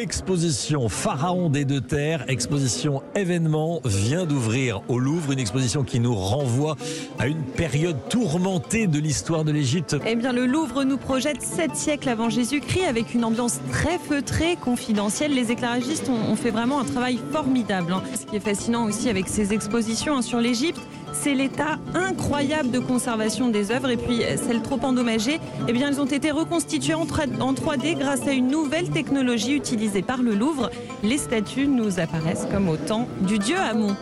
L'exposition 0.01 0.89
Pharaon 0.89 1.51
des 1.51 1.67
deux 1.67 1.83
terres, 1.83 2.25
exposition 2.29 3.03
événement, 3.15 3.83
vient 3.85 4.25
d'ouvrir 4.25 4.81
au 4.89 4.99
Louvre, 4.99 5.33
une 5.33 5.39
exposition 5.39 5.85
qui 5.85 6.01
nous 6.01 6.15
renvoie 6.15 6.77
à 7.19 7.27
une 7.27 7.43
période 7.43 7.99
tourmentée 8.09 8.87
de 8.87 8.99
l'histoire 8.99 9.45
de 9.45 9.53
l'Égypte. 9.53 9.97
Eh 10.07 10.15
bien, 10.15 10.33
le 10.33 10.47
Louvre 10.47 10.85
nous 10.85 10.97
projette 10.97 11.43
sept 11.43 11.77
siècles 11.77 12.09
avant 12.09 12.31
Jésus-Christ 12.31 12.87
avec 12.87 13.13
une 13.13 13.27
ambiance 13.27 13.61
très 13.71 13.99
feutrée, 13.99 14.57
confidentielle. 14.57 15.35
Les 15.35 15.53
éclairagistes 15.53 16.09
ont, 16.09 16.35
fait 16.35 16.51
vraiment 16.51 16.81
un 16.81 16.85
travail 16.85 17.19
formidable. 17.31 17.93
Hein. 17.93 18.03
Ce 18.19 18.25
qui 18.25 18.37
est 18.37 18.41
fascinant 18.41 18.87
aussi 18.87 19.11
avec 19.11 19.29
ces 19.29 19.53
expositions 19.53 20.17
hein, 20.17 20.23
sur 20.23 20.41
l'Égypte, 20.41 20.81
c'est 21.13 21.35
l'état 21.35 21.79
incroyable 21.95 22.71
de 22.71 22.79
conservation 22.79 23.49
des 23.49 23.71
œuvres 23.71 23.91
et 23.91 23.97
puis 23.97 24.23
celles 24.37 24.63
trop 24.63 24.79
endommagées, 24.83 25.41
eh 25.69 25.73
bien 25.73 25.89
elles 25.89 26.01
ont 26.01 26.07
été 26.07 26.31
reconstituées 26.31 26.95
en 26.95 27.05
3D 27.05 27.99
grâce 27.99 28.27
à 28.27 28.33
une 28.33 28.49
nouvelle 28.49 28.91
technologie 28.91 29.55
utilisée 29.55 30.03
par 30.03 30.23
le 30.23 30.35
Louvre. 30.35 30.71
Les 31.03 31.19
statues 31.19 31.69
nous 31.69 32.01
apparaissent 32.01 32.47
comme 32.51 32.69
au 32.69 32.77
temps 32.77 33.09
du 33.23 33.39
dieu 33.39 33.57
Amon. 33.57 33.97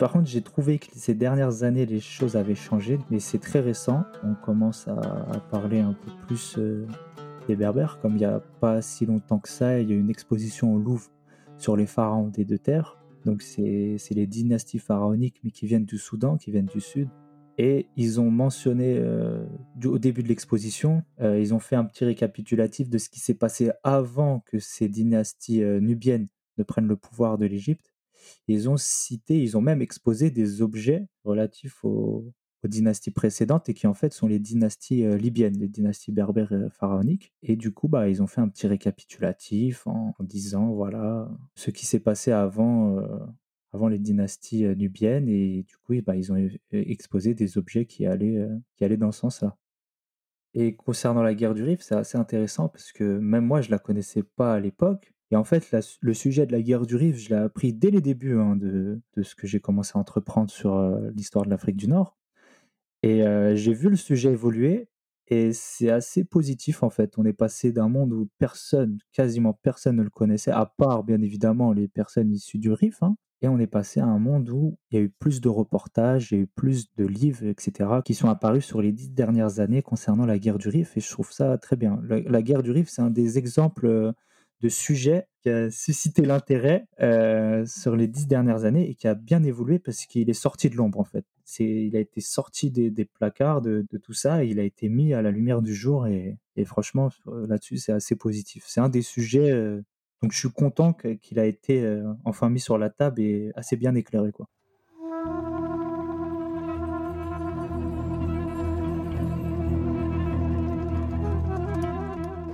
Par 0.00 0.12
contre, 0.12 0.30
j'ai 0.30 0.40
trouvé 0.40 0.78
que 0.78 0.86
ces 0.94 1.12
dernières 1.12 1.62
années, 1.62 1.84
les 1.84 2.00
choses 2.00 2.34
avaient 2.34 2.54
changé, 2.54 2.98
mais 3.10 3.20
c'est 3.20 3.38
très 3.38 3.60
récent. 3.60 4.04
On 4.24 4.32
commence 4.32 4.88
à, 4.88 5.38
parler 5.50 5.80
un 5.80 5.92
peu 5.92 6.10
plus 6.26 6.54
euh, 6.56 6.86
Berbères, 7.56 7.98
comme 8.00 8.14
il 8.14 8.18
n'y 8.20 8.24
a 8.24 8.40
pas 8.60 8.82
si 8.82 9.06
longtemps 9.06 9.38
que 9.38 9.48
ça, 9.48 9.80
il 9.80 9.90
y 9.90 9.92
a 9.92 9.96
une 9.96 10.10
exposition 10.10 10.74
au 10.74 10.78
Louvre 10.78 11.10
sur 11.58 11.76
les 11.76 11.86
pharaons 11.86 12.28
des 12.28 12.44
deux 12.44 12.58
terres. 12.58 12.98
Donc 13.24 13.42
c'est 13.42 13.98
les 14.10 14.26
dynasties 14.26 14.78
pharaoniques, 14.78 15.40
mais 15.44 15.50
qui 15.50 15.66
viennent 15.66 15.84
du 15.84 15.98
Soudan, 15.98 16.36
qui 16.36 16.50
viennent 16.50 16.66
du 16.66 16.80
Sud. 16.80 17.08
Et 17.58 17.88
ils 17.96 18.20
ont 18.20 18.30
mentionné 18.30 18.96
euh, 18.98 19.44
au 19.84 19.98
début 19.98 20.22
de 20.22 20.28
l'exposition, 20.28 21.02
euh, 21.20 21.38
ils 21.38 21.52
ont 21.52 21.58
fait 21.58 21.76
un 21.76 21.84
petit 21.84 22.06
récapitulatif 22.06 22.88
de 22.88 22.96
ce 22.96 23.10
qui 23.10 23.20
s'est 23.20 23.34
passé 23.34 23.70
avant 23.82 24.40
que 24.40 24.58
ces 24.58 24.88
dynasties 24.88 25.62
euh, 25.62 25.78
nubiennes 25.78 26.28
ne 26.56 26.62
prennent 26.62 26.86
le 26.86 26.96
pouvoir 26.96 27.36
de 27.36 27.44
l'Égypte. 27.44 27.92
Ils 28.48 28.70
ont 28.70 28.78
cité, 28.78 29.42
ils 29.42 29.58
ont 29.58 29.60
même 29.60 29.82
exposé 29.82 30.30
des 30.30 30.62
objets 30.62 31.06
relatifs 31.24 31.84
aux, 31.84 32.32
aux 32.64 32.68
dynasties 32.68 33.10
précédentes 33.10 33.68
et 33.68 33.74
qui 33.74 33.86
en 33.86 33.94
fait 33.94 34.12
sont 34.12 34.26
les 34.26 34.38
dynasties 34.38 35.04
euh, 35.04 35.16
libyennes, 35.16 35.56
les 35.58 35.68
dynasties 35.68 36.12
berbères 36.12 36.52
euh, 36.52 36.68
pharaoniques. 36.70 37.32
Et 37.42 37.56
du 37.56 37.72
coup, 37.72 37.88
bah, 37.88 38.08
ils 38.08 38.22
ont 38.22 38.26
fait 38.26 38.40
un 38.40 38.48
petit 38.48 38.66
récapitulatif 38.66 39.86
en, 39.86 40.14
disant 40.20 40.72
voilà 40.72 41.30
ce 41.54 41.70
qui 41.70 41.86
s'est 41.86 42.00
passé 42.00 42.30
avant, 42.32 42.98
euh, 42.98 43.06
avant 43.72 43.88
les 43.88 43.98
dynasties 43.98 44.64
nubiennes 44.76 45.28
et 45.28 45.62
du 45.62 45.76
coup, 45.78 45.94
bah, 46.04 46.16
ils 46.16 46.32
ont 46.32 46.48
exposé 46.72 47.34
des 47.34 47.58
objets 47.58 47.86
qui 47.86 48.06
allaient, 48.06 48.46
qui 48.76 48.84
allaient 48.84 48.96
dans 48.96 49.12
ce 49.12 49.20
sens-là. 49.20 49.56
Et 50.52 50.74
concernant 50.74 51.22
la 51.22 51.34
guerre 51.34 51.54
du 51.54 51.62
Rif, 51.62 51.80
c'est 51.80 51.94
assez 51.94 52.18
intéressant 52.18 52.68
parce 52.68 52.92
que 52.92 53.18
même 53.18 53.46
moi, 53.46 53.60
je 53.60 53.70
la 53.70 53.78
connaissais 53.78 54.22
pas 54.22 54.54
à 54.54 54.60
l'époque. 54.60 55.12
Et 55.30 55.36
en 55.36 55.44
fait, 55.44 55.74
le 56.00 56.14
sujet 56.14 56.44
de 56.44 56.52
la 56.52 56.60
guerre 56.60 56.86
du 56.86 56.96
Rif, 56.96 57.16
je 57.16 57.28
l'ai 57.30 57.36
appris 57.36 57.72
dès 57.72 57.90
les 57.90 58.00
débuts 58.00 58.36
hein, 58.36 58.56
de, 58.56 59.00
de, 59.16 59.22
ce 59.22 59.36
que 59.36 59.46
j'ai 59.46 59.60
commencé 59.60 59.92
à 59.94 59.98
entreprendre 59.98 60.50
sur 60.50 60.76
l'histoire 61.14 61.44
de 61.44 61.50
l'Afrique 61.50 61.76
du 61.76 61.86
Nord. 61.86 62.19
Et 63.02 63.22
j'ai 63.54 63.72
vu 63.72 63.88
le 63.88 63.96
sujet 63.96 64.32
évoluer 64.32 64.88
et 65.30 65.52
c'est 65.52 65.90
assez 65.90 66.24
positif 66.24 66.82
en 66.82 66.90
fait. 66.90 67.16
On 67.16 67.24
est 67.24 67.32
passé 67.32 67.72
d'un 67.72 67.88
monde 67.88 68.12
où 68.12 68.28
personne, 68.38 68.98
quasiment 69.12 69.58
personne 69.62 69.96
ne 69.96 70.02
le 70.02 70.10
connaissait, 70.10 70.50
à 70.50 70.66
part 70.66 71.04
bien 71.04 71.22
évidemment 71.22 71.72
les 71.72 71.88
personnes 71.88 72.32
issues 72.32 72.58
du 72.58 72.72
RIF, 72.72 73.02
hein, 73.02 73.14
et 73.42 73.48
on 73.48 73.58
est 73.58 73.68
passé 73.68 74.00
à 74.00 74.06
un 74.06 74.18
monde 74.18 74.50
où 74.50 74.76
il 74.90 74.98
y 74.98 75.00
a 75.00 75.04
eu 75.04 75.08
plus 75.08 75.40
de 75.40 75.48
reportages, 75.48 76.30
il 76.30 76.34
y 76.34 76.38
a 76.38 76.42
eu 76.42 76.46
plus 76.46 76.92
de 76.96 77.06
livres, 77.06 77.46
etc., 77.46 77.90
qui 78.04 78.14
sont 78.14 78.28
apparus 78.28 78.64
sur 78.64 78.82
les 78.82 78.92
dix 78.92 79.10
dernières 79.10 79.60
années 79.60 79.82
concernant 79.82 80.26
la 80.26 80.38
guerre 80.38 80.58
du 80.58 80.68
Rif, 80.68 80.96
et 80.96 81.00
je 81.00 81.08
trouve 81.08 81.32
ça 81.32 81.56
très 81.58 81.76
bien. 81.76 82.02
La, 82.08 82.42
guerre 82.42 82.62
du 82.62 82.72
Rif, 82.72 82.88
c'est 82.90 83.02
un 83.02 83.10
des 83.10 83.38
exemples 83.38 84.12
de 84.60 84.68
sujets 84.68 85.26
qui 85.42 85.48
a 85.48 85.70
suscité 85.70 86.22
l'intérêt 86.22 86.86
sur 87.66 87.96
les 87.96 88.08
dix 88.08 88.26
dernières 88.26 88.64
années 88.64 88.90
et 88.90 88.94
qui 88.94 89.08
a 89.08 89.14
bien 89.14 89.42
évolué 89.42 89.78
parce 89.78 90.04
qu'il 90.06 90.28
est 90.28 90.34
sorti 90.34 90.68
de 90.68 90.76
l'ombre 90.76 91.00
en 91.00 91.04
fait 91.04 91.24
il 91.58 91.96
a 91.96 92.00
été 92.00 92.20
sorti 92.20 92.70
des, 92.70 93.04
placards 93.04 93.62
de, 93.62 93.86
tout 94.02 94.12
ça 94.12 94.44
et 94.44 94.48
il 94.48 94.60
a 94.60 94.62
été 94.62 94.88
mis 94.88 95.14
à 95.14 95.22
la 95.22 95.30
lumière 95.30 95.62
du 95.62 95.74
jour 95.74 96.06
et, 96.06 96.38
franchement 96.66 97.08
euh, 97.28 97.46
là-dessus 97.46 97.78
c'est 97.78 97.92
assez 97.92 98.16
positif. 98.16 98.64
C'est 98.66 98.80
un 98.80 98.90
des 98.90 99.02
sujets 99.02 99.50
euh, 99.50 99.80
donc 100.22 100.32
je 100.32 100.38
suis 100.38 100.50
content 100.50 100.92
qu'il 100.92 101.38
a 101.38 101.46
été 101.46 101.82
euh, 101.82 102.12
enfin 102.24 102.50
mis 102.50 102.60
sur 102.60 102.76
la 102.76 102.90
table 102.90 103.20
et 103.22 103.50
assez 103.54 103.76
bien 103.76 103.94
éclairé 103.94 104.32
quoi. 104.32 104.48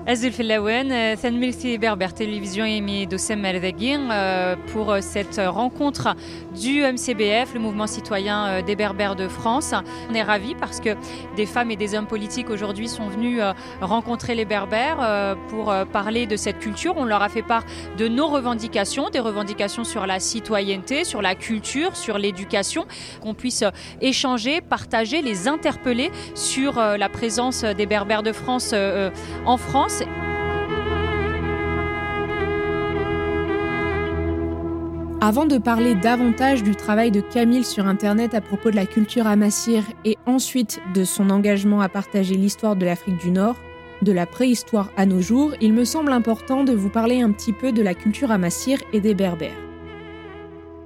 Azul 0.08 0.30
Fellawen, 0.30 1.16
Merci 1.32 1.78
Berber 1.78 2.12
Télévision 2.14 2.64
et 2.64 3.06
Dossem 3.06 3.44
euh, 3.44 4.54
pour 4.72 4.92
euh, 4.92 5.00
cette 5.00 5.40
rencontre 5.44 6.14
du 6.54 6.82
MCBF, 6.82 7.54
le 7.54 7.58
mouvement 7.58 7.88
citoyen 7.88 8.46
euh, 8.46 8.62
des 8.62 8.76
Berbères 8.76 9.16
de 9.16 9.26
France. 9.26 9.74
On 10.08 10.14
est 10.14 10.22
ravis 10.22 10.54
parce 10.54 10.78
que 10.78 10.90
des 11.34 11.44
femmes 11.44 11.72
et 11.72 11.76
des 11.76 11.96
hommes 11.96 12.06
politiques 12.06 12.50
aujourd'hui 12.50 12.86
sont 12.86 13.08
venus 13.08 13.40
rencontrer 13.80 14.36
les 14.36 14.44
Berbères 14.44 15.36
pour 15.48 15.74
parler 15.92 16.26
de 16.26 16.36
cette 16.36 16.60
culture. 16.60 16.94
On 16.96 17.04
leur 17.04 17.22
a 17.22 17.28
fait 17.28 17.42
part 17.42 17.64
de 17.98 18.06
nos 18.06 18.28
revendications, 18.28 19.10
des 19.10 19.18
revendications 19.18 19.82
sur 19.82 20.06
la 20.06 20.20
citoyenneté, 20.20 21.02
sur 21.04 21.20
la 21.20 21.34
culture, 21.34 21.96
sur 21.96 22.18
l'éducation, 22.18 22.86
qu'on 23.20 23.34
puisse 23.34 23.64
échanger, 24.00 24.60
partager, 24.60 25.20
les 25.20 25.48
interpeller 25.48 26.10
sur 26.34 26.76
la 26.76 27.08
présence 27.08 27.64
des 27.64 27.86
Berbères 27.86 28.22
de 28.22 28.32
France 28.32 28.74
en 29.44 29.56
France 29.56 29.95
avant 35.26 35.46
de 35.46 35.58
parler 35.58 35.96
davantage 35.96 36.62
du 36.62 36.76
travail 36.76 37.10
de 37.10 37.20
Camille 37.20 37.64
sur 37.64 37.88
Internet 37.88 38.32
à 38.32 38.40
propos 38.40 38.70
de 38.70 38.76
la 38.76 38.86
culture 38.86 39.26
amassire 39.26 39.82
et 40.04 40.16
ensuite 40.24 40.80
de 40.94 41.02
son 41.02 41.30
engagement 41.30 41.80
à 41.80 41.88
partager 41.88 42.36
l'histoire 42.36 42.76
de 42.76 42.84
l'Afrique 42.84 43.16
du 43.16 43.32
Nord, 43.32 43.56
de 44.02 44.12
la 44.12 44.24
préhistoire 44.24 44.88
à 44.96 45.04
nos 45.04 45.20
jours, 45.20 45.52
il 45.60 45.72
me 45.72 45.84
semble 45.84 46.12
important 46.12 46.62
de 46.62 46.72
vous 46.72 46.90
parler 46.90 47.22
un 47.22 47.32
petit 47.32 47.52
peu 47.52 47.72
de 47.72 47.82
la 47.82 47.94
culture 47.94 48.30
amassire 48.30 48.78
et 48.92 49.00
des 49.00 49.14
berbères. 49.14 49.50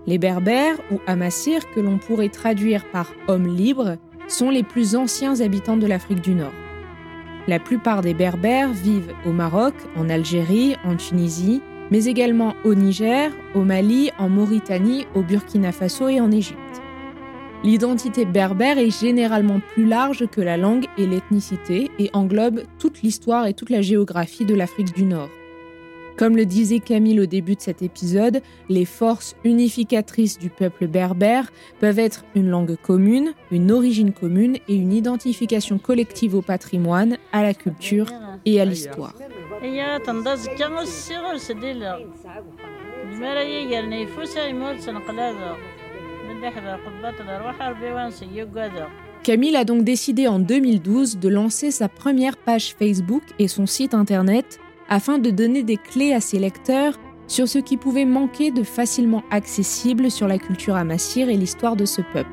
Les 0.07 0.17
berbères, 0.17 0.79
ou 0.90 1.00
amassir, 1.07 1.69
que 1.75 1.81
l'on 1.81 1.99
pourrait 1.99 2.31
traduire 2.31 2.87
par 2.90 3.12
hommes 3.29 3.55
libres, 3.55 3.99
sont 4.26 4.49
les 4.49 4.62
plus 4.62 4.97
anciens 4.97 5.40
habitants 5.43 5.76
de 5.76 5.87
l'Afrique 5.87 6.23
du 6.23 6.35
Nord. 6.35 6.55
La 7.50 7.59
plupart 7.59 8.00
des 8.00 8.14
Berbères 8.14 8.73
vivent 8.73 9.12
au 9.26 9.33
Maroc, 9.33 9.75
en 9.97 10.09
Algérie, 10.09 10.76
en 10.85 10.95
Tunisie, 10.95 11.61
mais 11.90 12.04
également 12.04 12.54
au 12.64 12.76
Niger, 12.76 13.33
au 13.57 13.62
Mali, 13.62 14.12
en 14.21 14.28
Mauritanie, 14.28 15.09
au 15.16 15.23
Burkina 15.23 15.73
Faso 15.73 16.07
et 16.07 16.21
en 16.21 16.30
Égypte. 16.30 16.80
L'identité 17.64 18.25
berbère 18.25 18.78
est 18.78 18.97
généralement 18.97 19.59
plus 19.75 19.85
large 19.85 20.28
que 20.28 20.40
la 20.40 20.57
langue 20.57 20.87
et 20.97 21.09
l'ethnicité 21.09 21.90
et 21.99 22.09
englobe 22.12 22.62
toute 22.78 23.02
l'histoire 23.02 23.49
et 23.49 23.54
toute 23.54 23.71
la 23.71 23.83
géographie 23.83 24.45
de 24.45 24.54
l'Afrique 24.54 24.95
du 24.95 25.02
Nord. 25.02 25.28
Comme 26.21 26.37
le 26.37 26.45
disait 26.45 26.81
Camille 26.81 27.19
au 27.19 27.25
début 27.25 27.55
de 27.55 27.62
cet 27.62 27.81
épisode, 27.81 28.43
les 28.69 28.85
forces 28.85 29.37
unificatrices 29.43 30.39
du 30.39 30.50
peuple 30.50 30.87
berbère 30.87 31.50
peuvent 31.79 31.99
être 31.99 32.27
une 32.35 32.50
langue 32.50 32.77
commune, 32.77 33.33
une 33.50 33.73
origine 33.73 34.12
commune 34.12 34.59
et 34.69 34.75
une 34.75 34.93
identification 34.93 35.79
collective 35.79 36.35
au 36.35 36.43
patrimoine, 36.43 37.17
à 37.33 37.43
la 37.43 37.55
culture 37.55 38.09
et 38.45 38.61
à 38.61 38.67
l'histoire. 38.67 39.15
Camille 49.23 49.57
a 49.57 49.65
donc 49.65 49.85
décidé 49.85 50.29
en 50.29 50.39
2012 50.39 51.19
de 51.19 51.29
lancer 51.31 51.71
sa 51.71 51.89
première 51.89 52.37
page 52.37 52.75
Facebook 52.79 53.23
et 53.39 53.49
son 53.49 53.65
site 53.65 53.95
internet 53.95 54.61
afin 54.90 55.18
de 55.18 55.30
donner 55.30 55.62
des 55.62 55.76
clés 55.76 56.12
à 56.12 56.20
ses 56.20 56.38
lecteurs 56.38 56.99
sur 57.28 57.49
ce 57.49 57.59
qui 57.59 57.76
pouvait 57.76 58.04
manquer 58.04 58.50
de 58.50 58.64
facilement 58.64 59.23
accessible 59.30 60.11
sur 60.11 60.26
la 60.26 60.37
culture 60.37 60.75
amassire 60.75 61.28
et 61.28 61.37
l'histoire 61.37 61.76
de 61.76 61.85
ce 61.85 62.02
peuple. 62.12 62.28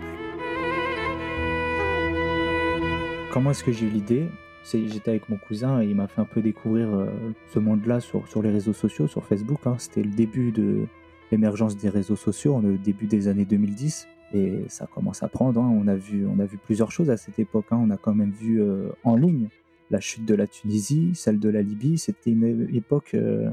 Comment 3.32 3.52
est-ce 3.52 3.64
que 3.64 3.72
j'ai 3.72 3.86
eu 3.86 3.90
l'idée? 3.90 4.28
J'étais 4.74 5.12
avec 5.12 5.30
mon 5.30 5.38
cousin 5.38 5.82
et 5.82 5.86
il 5.86 5.96
m'a 5.96 6.08
fait 6.08 6.20
un 6.20 6.26
peu 6.26 6.42
découvrir 6.42 6.90
euh, 6.90 7.06
ce 7.54 7.60
monde-là 7.60 8.02
sur, 8.02 8.26
les 8.42 8.50
réseaux 8.50 8.74
sociaux, 8.74 9.08
sur 9.08 9.24
Facebook. 9.24 9.60
Hein. 9.66 9.76
C'était 9.78 10.02
le 10.02 10.10
début 10.10 10.52
de 10.52 10.88
l'émergence 11.32 11.78
des 11.78 11.88
réseaux 11.88 12.18
sociaux, 12.18 12.60
le 12.60 12.78
début 12.78 13.06
des 13.06 13.28
années 13.28 13.46
2010. 13.46 14.08
Et 14.34 14.64
ça 14.68 14.88
commence 14.88 15.24
à 15.24 15.30
prendre. 15.30 15.62
Hein. 15.62 15.72
On, 15.74 15.88
a 15.88 15.96
vu, 15.96 16.28
on 16.28 16.40
a 16.40 16.46
vu 16.46 16.58
plusieurs 16.58 16.92
choses 16.92 17.10
à 17.10 17.16
cette 17.16 17.40
époque. 17.40 17.68
Hein. 17.72 17.80
On 17.82 17.92
a 17.92 17.98
quand 17.98 18.16
même 18.16 18.32
vu 18.32 18.62
euh, 18.62 18.90
en 19.06 19.16
ligne 19.16 19.48
la 19.90 20.00
chute 20.00 20.26
de 20.26 20.36
la 20.36 20.48
Tunisie, 20.48 21.12
celle 21.16 21.40
de 21.40 21.50
la 21.50 21.62
Libye. 21.62 21.98
C'était 21.98 22.32
une 22.32 22.68
époque 22.74 23.14
euh, 23.14 23.50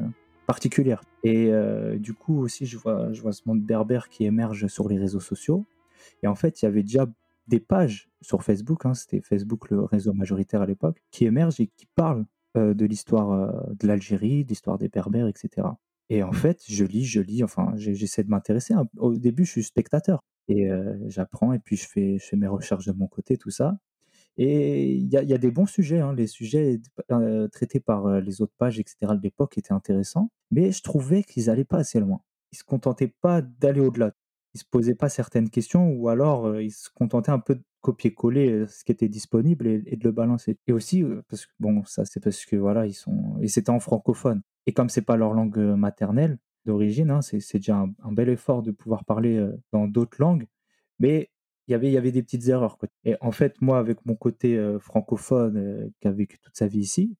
particulière. 0.47 1.03
Et 1.23 1.53
euh, 1.53 1.97
du 1.97 2.15
coup 2.15 2.41
aussi, 2.41 2.67
je 2.67 2.77
vois, 2.77 3.13
ce 3.13 3.43
monde 3.47 3.63
berbère 3.63 4.09
qui 4.09 4.25
émerge 4.25 4.67
sur 4.67 4.89
les 4.89 4.99
réseaux 4.99 5.21
sociaux. 5.21 5.65
Et 6.23 6.27
en 6.27 6.35
fait, 6.35 6.61
il 6.61 6.65
y 6.67 6.69
avait 6.69 6.83
déjà 6.83 7.07
des 7.47 7.61
pages 7.61 8.09
sur 8.21 8.43
Facebook, 8.43 8.87
hein, 8.87 8.95
c'était 8.95 9.21
Facebook 9.21 9.71
le 9.71 9.83
réseau 9.83 10.15
majoritaire 10.15 10.63
à 10.63 10.67
l'époque, 10.67 11.03
qui 11.11 11.27
émergent 11.27 11.61
et 11.61 11.67
qui 11.67 11.87
parlent 11.95 12.25
euh, 12.57 12.73
de 12.75 12.87
l'histoire 12.87 13.67
de 13.75 13.87
l'Algérie, 13.87 14.45
de 14.45 14.51
l'histoire 14.51 14.79
des 14.79 14.89
Berbères, 14.89 15.29
etc. 15.29 15.69
Et 16.11 16.23
en 16.23 16.33
fait, 16.33 16.63
je 16.67 16.85
lis, 16.85 17.05
je 17.05 17.21
lis, 17.21 17.45
enfin, 17.45 17.73
j'essaie 17.77 18.25
de 18.25 18.31
m'intéresser. 18.31 18.75
Au 18.99 19.15
début, 19.15 19.45
je 19.45 19.53
suis 19.53 19.63
spectateur 19.63 20.21
et 20.49 20.69
j'apprends 21.07 21.55
et 21.55 21.59
puis 21.59 21.77
je 21.77 21.89
fais 21.89 22.37
mes 22.37 22.47
recherches 22.47 22.85
de 22.85 22.93
mon 22.93 23.07
côté, 23.07 23.39
tout 23.39 23.51
ça. 23.51 23.79
Et 24.37 24.93
il 24.95 25.09
y, 25.09 25.17
a 25.17 25.39
des 25.39 25.51
bons 25.53 25.67
sujets, 25.67 26.01
hein. 26.01 26.13
les 26.13 26.27
sujets 26.27 26.81
euh, 27.13 27.47
traités 27.49 27.79
par 27.79 28.07
euh, 28.07 28.21
les 28.21 28.43
autres 28.43 28.55
pages, 28.59 28.81
etc. 28.81 28.97
de 29.03 29.23
l'époque 29.23 29.57
étaient 29.59 29.73
intéressants, 29.73 30.31
mais 30.51 30.73
je 30.73 30.83
trouvais 30.83 31.23
qu'ils 31.23 31.47
n'allaient 31.47 31.65
pas 31.65 31.79
assez 31.79 32.01
loin. 32.01 32.21
Ils 32.51 32.57
se 32.57 32.65
contentaient 32.65 33.15
pas 33.21 33.43
d'aller 33.43 33.81
au-delà. 33.81 34.11
Ils 34.55 34.61
se 34.61 34.65
posaient 34.65 34.97
pas 34.97 35.09
certaines 35.09 35.51
questions, 35.51 35.89
ou 35.93 36.09
alors 36.09 36.47
euh, 36.47 36.65
ils 36.65 36.73
se 36.73 36.89
contentaient 36.93 37.31
un 37.31 37.39
peu 37.39 37.55
de 37.55 37.63
copier-coller 37.81 38.67
ce 38.67 38.83
qui 38.83 38.91
était 38.91 39.09
disponible 39.09 39.69
et, 39.69 39.97
de 39.97 40.05
le 40.05 40.13
balancer. 40.13 40.59
Et 40.67 40.73
aussi, 40.73 41.05
parce 41.29 41.47
que 41.47 41.53
bon, 41.61 41.85
ça 41.85 42.05
c'est 42.05 42.21
parce 42.21 42.45
que 42.45 42.57
voilà, 42.57 42.87
ils 42.87 42.95
sont 42.95 43.39
et 43.41 43.49
c'était 43.49 43.71
en 43.71 43.79
francophone. 43.79 44.43
Et 44.67 44.73
comme 44.73 44.89
c'est 44.89 45.03
pas 45.03 45.17
leur 45.17 45.35
langue 45.35 45.59
maternelle 45.59 46.39
d'origine, 46.65 47.11
hein, 47.11 47.21
c'est 47.21 47.59
déjà 47.59 47.77
un, 47.77 47.93
un, 48.03 48.13
bel 48.13 48.31
effort 48.31 48.63
de 48.63 48.71
pouvoir 48.71 49.05
parler 49.05 49.47
dans 49.71 49.87
d'autres 49.87 50.17
langues. 50.19 50.47
Mais 50.99 51.29
il 51.67 51.73
y 51.73 51.75
avait, 51.75 51.89
il 51.89 51.93
y 51.93 51.97
avait 51.97 52.13
des 52.13 52.23
petites 52.23 52.47
erreurs. 52.49 52.79
Et 53.05 53.17
en 53.21 53.33
fait, 53.33 53.61
moi, 53.61 53.79
avec 53.79 54.05
mon 54.05 54.15
côté 54.15 54.57
euh, 54.57 54.79
francophone 54.79 55.57
euh, 55.57 55.89
qui 56.01 56.09
a 56.09 56.13
vécu 56.13 56.39
toute 56.39 56.57
sa 56.57 56.67
vie 56.67 56.81
ici, 56.81 57.17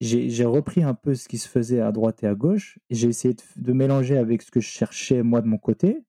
j'ai 0.00 0.44
repris 0.44 0.82
un 0.82 0.94
peu 0.94 1.14
ce 1.14 1.28
qui 1.28 1.38
se 1.38 1.48
faisait 1.48 1.80
à 1.80 1.90
droite 1.90 2.22
et 2.22 2.26
à 2.26 2.34
gauche. 2.34 2.78
J'ai 2.90 3.08
essayé 3.08 3.34
de, 3.56 3.72
mélanger 3.72 4.18
avec 4.18 4.42
ce 4.42 4.50
que 4.50 4.60
je 4.60 4.68
cherchais 4.68 5.22
moi 5.22 5.40
de 5.40 5.46
mon 5.46 5.56
côté 5.56 6.02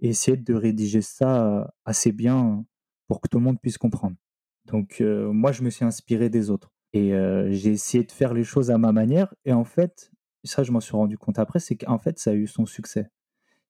et 0.00 0.08
essayer 0.08 0.36
de 0.36 0.54
rédiger 0.54 1.02
ça 1.02 1.74
assez 1.84 2.12
bien 2.12 2.64
pour 3.08 3.20
que 3.20 3.28
tout 3.28 3.38
le 3.38 3.44
monde 3.44 3.60
puisse 3.60 3.78
comprendre. 3.78 4.16
Donc, 4.64 5.00
euh, 5.00 5.30
moi, 5.32 5.52
je 5.52 5.62
me 5.62 5.70
suis 5.70 5.84
inspiré 5.84 6.30
des 6.30 6.50
autres. 6.50 6.72
Et 6.94 7.12
j'ai 7.50 7.70
essayé 7.70 8.04
de 8.04 8.12
faire 8.12 8.34
les 8.34 8.44
choses 8.44 8.70
à 8.70 8.78
ma 8.78 8.92
manière. 8.92 9.34
Et 9.44 9.52
en 9.52 9.64
fait, 9.64 10.10
ça, 10.44 10.62
je 10.62 10.72
m'en 10.72 10.80
suis 10.80 10.92
rendu 10.92 11.16
compte 11.18 11.38
après, 11.38 11.58
c'est 11.58 11.76
qu'en 11.76 11.98
fait, 11.98 12.18
ça 12.18 12.30
a 12.30 12.34
eu 12.34 12.46
son 12.46 12.66
succès. 12.66 13.08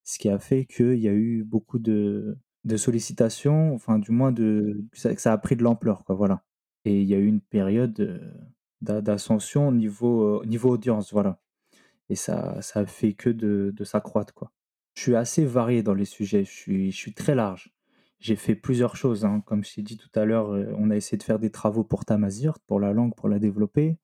Ce 0.03 0.19
qui 0.19 0.29
a 0.29 0.39
fait 0.39 0.65
qu'il 0.65 0.99
y 0.99 1.07
a 1.07 1.13
eu 1.13 1.43
beaucoup 1.43 1.79
de, 1.79 2.37
de 2.65 2.77
sollicitations, 2.77 3.73
enfin 3.73 3.99
du 3.99 4.11
moins 4.11 4.31
de 4.31 4.85
que 4.91 5.19
ça, 5.19 5.33
a 5.33 5.37
pris 5.37 5.55
de 5.55 5.63
l'ampleur, 5.63 6.05
quoi, 6.05 6.15
voilà. 6.15 6.43
Et 6.85 7.01
il 7.01 7.07
y 7.07 7.13
a 7.15 7.17
eu 7.17 7.27
une 7.27 7.41
période 7.41 7.99
euh, 7.99 9.01
d'ascension 9.01 9.69
au 9.69 9.71
niveau, 9.71 10.43
niveau 10.45 10.71
audience, 10.71 11.13
voilà. 11.13 11.39
Et 12.09 12.15
ça, 12.15 12.61
ça 12.61 12.85
fait 12.85 13.13
que 13.13 13.29
de, 13.29 13.73
de 13.75 13.83
s'accroître, 13.83 14.33
quoi. 14.33 14.51
Je 14.95 15.01
suis 15.03 15.15
assez 15.15 15.45
varié 15.45 15.83
dans 15.83 15.95
les 15.95 16.05
sujets, 16.05 16.43
je 16.45 16.51
suis, 16.51 16.91
je 16.91 16.97
suis 16.97 17.13
très 17.13 17.35
large. 17.35 17.73
J'ai 18.19 18.35
fait 18.35 18.55
plusieurs 18.55 18.95
choses, 18.95 19.25
hein. 19.25 19.41
comme 19.45 19.63
je 19.65 19.75
t'ai 19.75 19.81
dit 19.81 19.97
tout 19.97 20.11
à 20.15 20.25
l'heure, 20.25 20.53
euh, 20.53 20.73
on 20.77 20.89
a 20.91 20.95
essayé 20.95 21.17
de 21.17 21.23
faire 21.23 21.39
des 21.39 21.51
travaux 21.51 21.83
pour 21.83 22.05
Tamazir, 22.05 22.59
pour 22.67 22.79
la 22.79 22.93
langue, 22.93 23.15
pour 23.15 23.29
la 23.29 23.39
développer. 23.39 23.97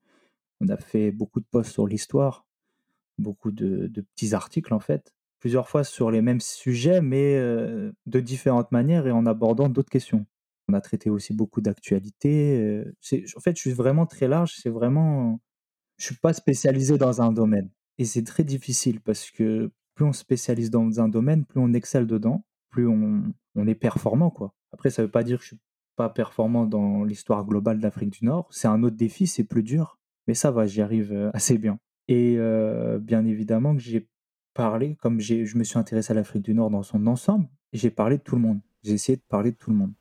On 0.61 0.67
a 0.69 0.77
fait 0.77 1.11
beaucoup 1.11 1.39
de 1.39 1.45
posts 1.45 1.71
sur 1.71 1.87
l'histoire, 1.87 2.45
beaucoup 3.17 3.51
de, 3.51 3.87
de 3.87 4.01
petits 4.01 4.33
articles 4.33 4.73
en 4.73 4.79
fait 4.79 5.13
plusieurs 5.39 5.69
fois 5.69 5.83
sur 5.83 6.11
les 6.11 6.21
mêmes 6.21 6.41
sujets, 6.41 7.01
mais 7.01 7.39
de 8.05 8.19
différentes 8.19 8.71
manières 8.71 9.07
et 9.07 9.11
en 9.11 9.25
abordant 9.25 9.69
d'autres 9.69 9.89
questions. 9.89 10.25
On 10.67 10.73
a 10.73 10.81
traité 10.81 11.09
aussi 11.09 11.33
beaucoup 11.33 11.61
d'actualités. 11.61 12.83
en 13.35 13.39
fait, 13.39 13.55
je 13.55 13.61
suis 13.61 13.71
vraiment 13.71 14.05
très 14.05 14.27
large. 14.27 14.55
C'est 14.61 14.69
vraiment, 14.69 15.39
je 15.97 16.05
suis 16.05 16.15
pas 16.15 16.33
spécialisé 16.33 16.97
dans 16.97 17.21
un 17.21 17.31
domaine. 17.31 17.69
Et 17.97 18.05
c'est 18.05 18.23
très 18.23 18.43
difficile 18.43 19.01
parce 19.01 19.31
que 19.31 19.71
plus 19.95 20.05
on 20.05 20.13
spécialise 20.13 20.69
dans 20.69 21.01
un 21.01 21.09
domaine, 21.09 21.45
plus 21.45 21.59
on 21.59 21.73
excelle 21.73 22.07
dedans, 22.07 22.45
plus 22.69 22.87
on, 22.87 23.23
on 23.55 23.67
est 23.67 23.75
performant, 23.75 24.29
quoi. 24.29 24.53
Après, 24.71 24.89
ça 24.89 25.01
veut 25.01 25.11
pas 25.11 25.23
dire 25.23 25.39
que 25.39 25.43
je 25.43 25.49
suis 25.49 25.59
pas 25.95 26.09
performant 26.09 26.65
dans 26.65 27.03
l'histoire 27.03 27.43
globale 27.43 27.79
d'Afrique 27.79 28.11
du 28.11 28.25
Nord. 28.25 28.47
C'est 28.51 28.67
un 28.67 28.83
autre 28.83 28.95
défi, 28.95 29.27
c'est 29.27 29.43
plus 29.43 29.63
dur, 29.63 29.99
mais 30.27 30.33
ça 30.33 30.51
va, 30.51 30.65
j'y 30.65 30.81
arrive 30.81 31.31
assez 31.33 31.57
bien. 31.57 31.79
Et 32.07 32.37
bien 33.01 33.25
évidemment 33.25 33.75
que 33.75 33.81
j'ai 33.81 34.07
parlé, 34.53 34.95
comme 34.95 35.19
je 35.19 35.57
me 35.57 35.63
suis 35.63 35.77
intéressé 35.77 36.11
à 36.11 36.15
l'Afrique 36.15 36.43
du 36.43 36.53
Nord 36.53 36.69
dans 36.69 36.83
son 36.83 37.07
ensemble, 37.07 37.47
j'ai 37.73 37.89
parlé 37.89 38.17
de 38.17 38.23
tout 38.23 38.35
le 38.35 38.41
monde. 38.41 38.59
J'ai 38.83 38.93
essayé 38.93 39.15
de 39.15 39.21
parler 39.27 39.51
de 39.51 39.57
tout 39.57 39.69
le 39.71 39.75
monde. 39.75 39.93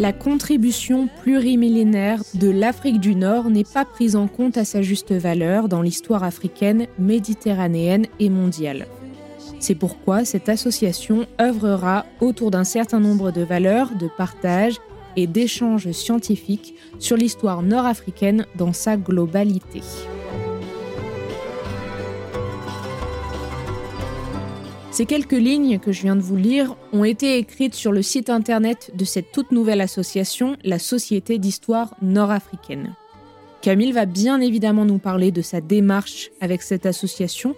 La 0.00 0.14
contribution 0.14 1.10
plurimillénaire 1.20 2.22
de 2.32 2.48
l'Afrique 2.48 3.00
du 3.00 3.14
Nord 3.14 3.50
n'est 3.50 3.64
pas 3.64 3.84
prise 3.84 4.16
en 4.16 4.28
compte 4.28 4.56
à 4.56 4.64
sa 4.64 4.80
juste 4.80 5.12
valeur 5.12 5.68
dans 5.68 5.82
l'histoire 5.82 6.24
africaine, 6.24 6.86
méditerranéenne 6.98 8.06
et 8.18 8.30
mondiale. 8.30 8.86
C'est 9.58 9.74
pourquoi 9.74 10.24
cette 10.24 10.48
association 10.48 11.26
œuvrera 11.38 12.06
autour 12.22 12.50
d'un 12.50 12.64
certain 12.64 12.98
nombre 12.98 13.30
de 13.30 13.42
valeurs 13.42 13.90
de 13.94 14.08
partage 14.16 14.76
et 15.16 15.26
d'échanges 15.26 15.90
scientifiques 15.90 16.74
sur 16.98 17.18
l'histoire 17.18 17.60
nord-africaine 17.60 18.46
dans 18.56 18.72
sa 18.72 18.96
globalité. 18.96 19.82
Ces 24.90 25.06
quelques 25.06 25.32
lignes 25.32 25.78
que 25.78 25.92
je 25.92 26.02
viens 26.02 26.16
de 26.16 26.20
vous 26.20 26.36
lire 26.36 26.74
ont 26.92 27.04
été 27.04 27.38
écrites 27.38 27.74
sur 27.74 27.92
le 27.92 28.02
site 28.02 28.28
internet 28.28 28.90
de 28.94 29.04
cette 29.04 29.30
toute 29.30 29.52
nouvelle 29.52 29.80
association, 29.80 30.56
la 30.64 30.80
Société 30.80 31.38
d'histoire 31.38 31.94
nord-africaine. 32.02 32.96
Camille 33.62 33.92
va 33.92 34.04
bien 34.04 34.40
évidemment 34.40 34.84
nous 34.84 34.98
parler 34.98 35.30
de 35.30 35.42
sa 35.42 35.60
démarche 35.60 36.30
avec 36.40 36.62
cette 36.62 36.86
association 36.86 37.54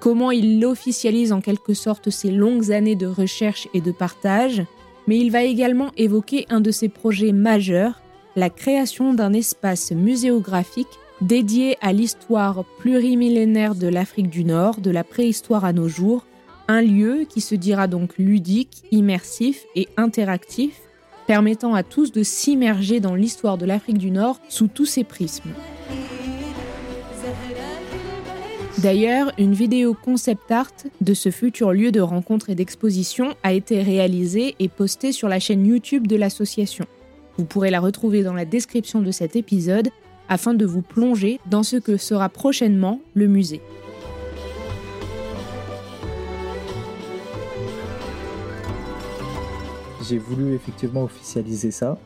comment 0.00 0.32
il 0.32 0.64
officialise 0.66 1.32
en 1.32 1.40
quelque 1.40 1.74
sorte 1.74 2.10
ses 2.10 2.32
longues 2.32 2.72
années 2.72 2.96
de 2.96 3.06
recherche 3.06 3.68
et 3.72 3.80
de 3.80 3.92
partage, 3.92 4.64
mais 5.06 5.16
il 5.16 5.30
va 5.30 5.44
également 5.44 5.92
évoquer 5.96 6.46
un 6.48 6.60
de 6.60 6.72
ses 6.72 6.88
projets 6.88 7.30
majeurs, 7.30 8.02
la 8.34 8.50
création 8.50 9.14
d'un 9.14 9.32
espace 9.32 9.92
muséographique 9.92 10.88
dédié 11.20 11.76
à 11.80 11.92
l'histoire 11.92 12.64
plurimillénaire 12.78 13.76
de 13.76 13.86
l'Afrique 13.86 14.28
du 14.28 14.44
Nord, 14.44 14.80
de 14.80 14.90
la 14.90 15.04
préhistoire 15.04 15.64
à 15.64 15.72
nos 15.72 15.86
jours, 15.86 16.26
un 16.72 16.80
lieu 16.80 17.26
qui 17.28 17.42
se 17.42 17.54
dira 17.54 17.86
donc 17.86 18.16
ludique, 18.16 18.82
immersif 18.90 19.64
et 19.76 19.88
interactif, 19.98 20.80
permettant 21.26 21.74
à 21.74 21.82
tous 21.82 22.12
de 22.12 22.22
s'immerger 22.22 22.98
dans 22.98 23.14
l'histoire 23.14 23.58
de 23.58 23.66
l'Afrique 23.66 23.98
du 23.98 24.10
Nord 24.10 24.40
sous 24.48 24.68
tous 24.68 24.86
ses 24.86 25.04
prismes. 25.04 25.50
D'ailleurs, 28.78 29.32
une 29.38 29.52
vidéo 29.52 29.94
concept 29.94 30.50
art 30.50 30.72
de 31.02 31.14
ce 31.14 31.30
futur 31.30 31.72
lieu 31.72 31.92
de 31.92 32.00
rencontre 32.00 32.48
et 32.48 32.54
d'exposition 32.54 33.34
a 33.42 33.52
été 33.52 33.82
réalisée 33.82 34.56
et 34.58 34.68
postée 34.68 35.12
sur 35.12 35.28
la 35.28 35.38
chaîne 35.38 35.66
YouTube 35.66 36.06
de 36.06 36.16
l'association. 36.16 36.86
Vous 37.36 37.44
pourrez 37.44 37.70
la 37.70 37.80
retrouver 37.80 38.22
dans 38.22 38.32
la 38.34 38.46
description 38.46 39.00
de 39.00 39.10
cet 39.10 39.36
épisode 39.36 39.90
afin 40.28 40.54
de 40.54 40.64
vous 40.64 40.82
plonger 40.82 41.38
dans 41.50 41.62
ce 41.62 41.76
que 41.76 41.98
sera 41.98 42.30
prochainement 42.30 43.00
le 43.14 43.26
musée. 43.26 43.60
J'ai 50.02 50.18
voulu 50.18 50.54
effectivement 50.54 51.04
officialiser 51.04 51.70
ça 51.70 51.96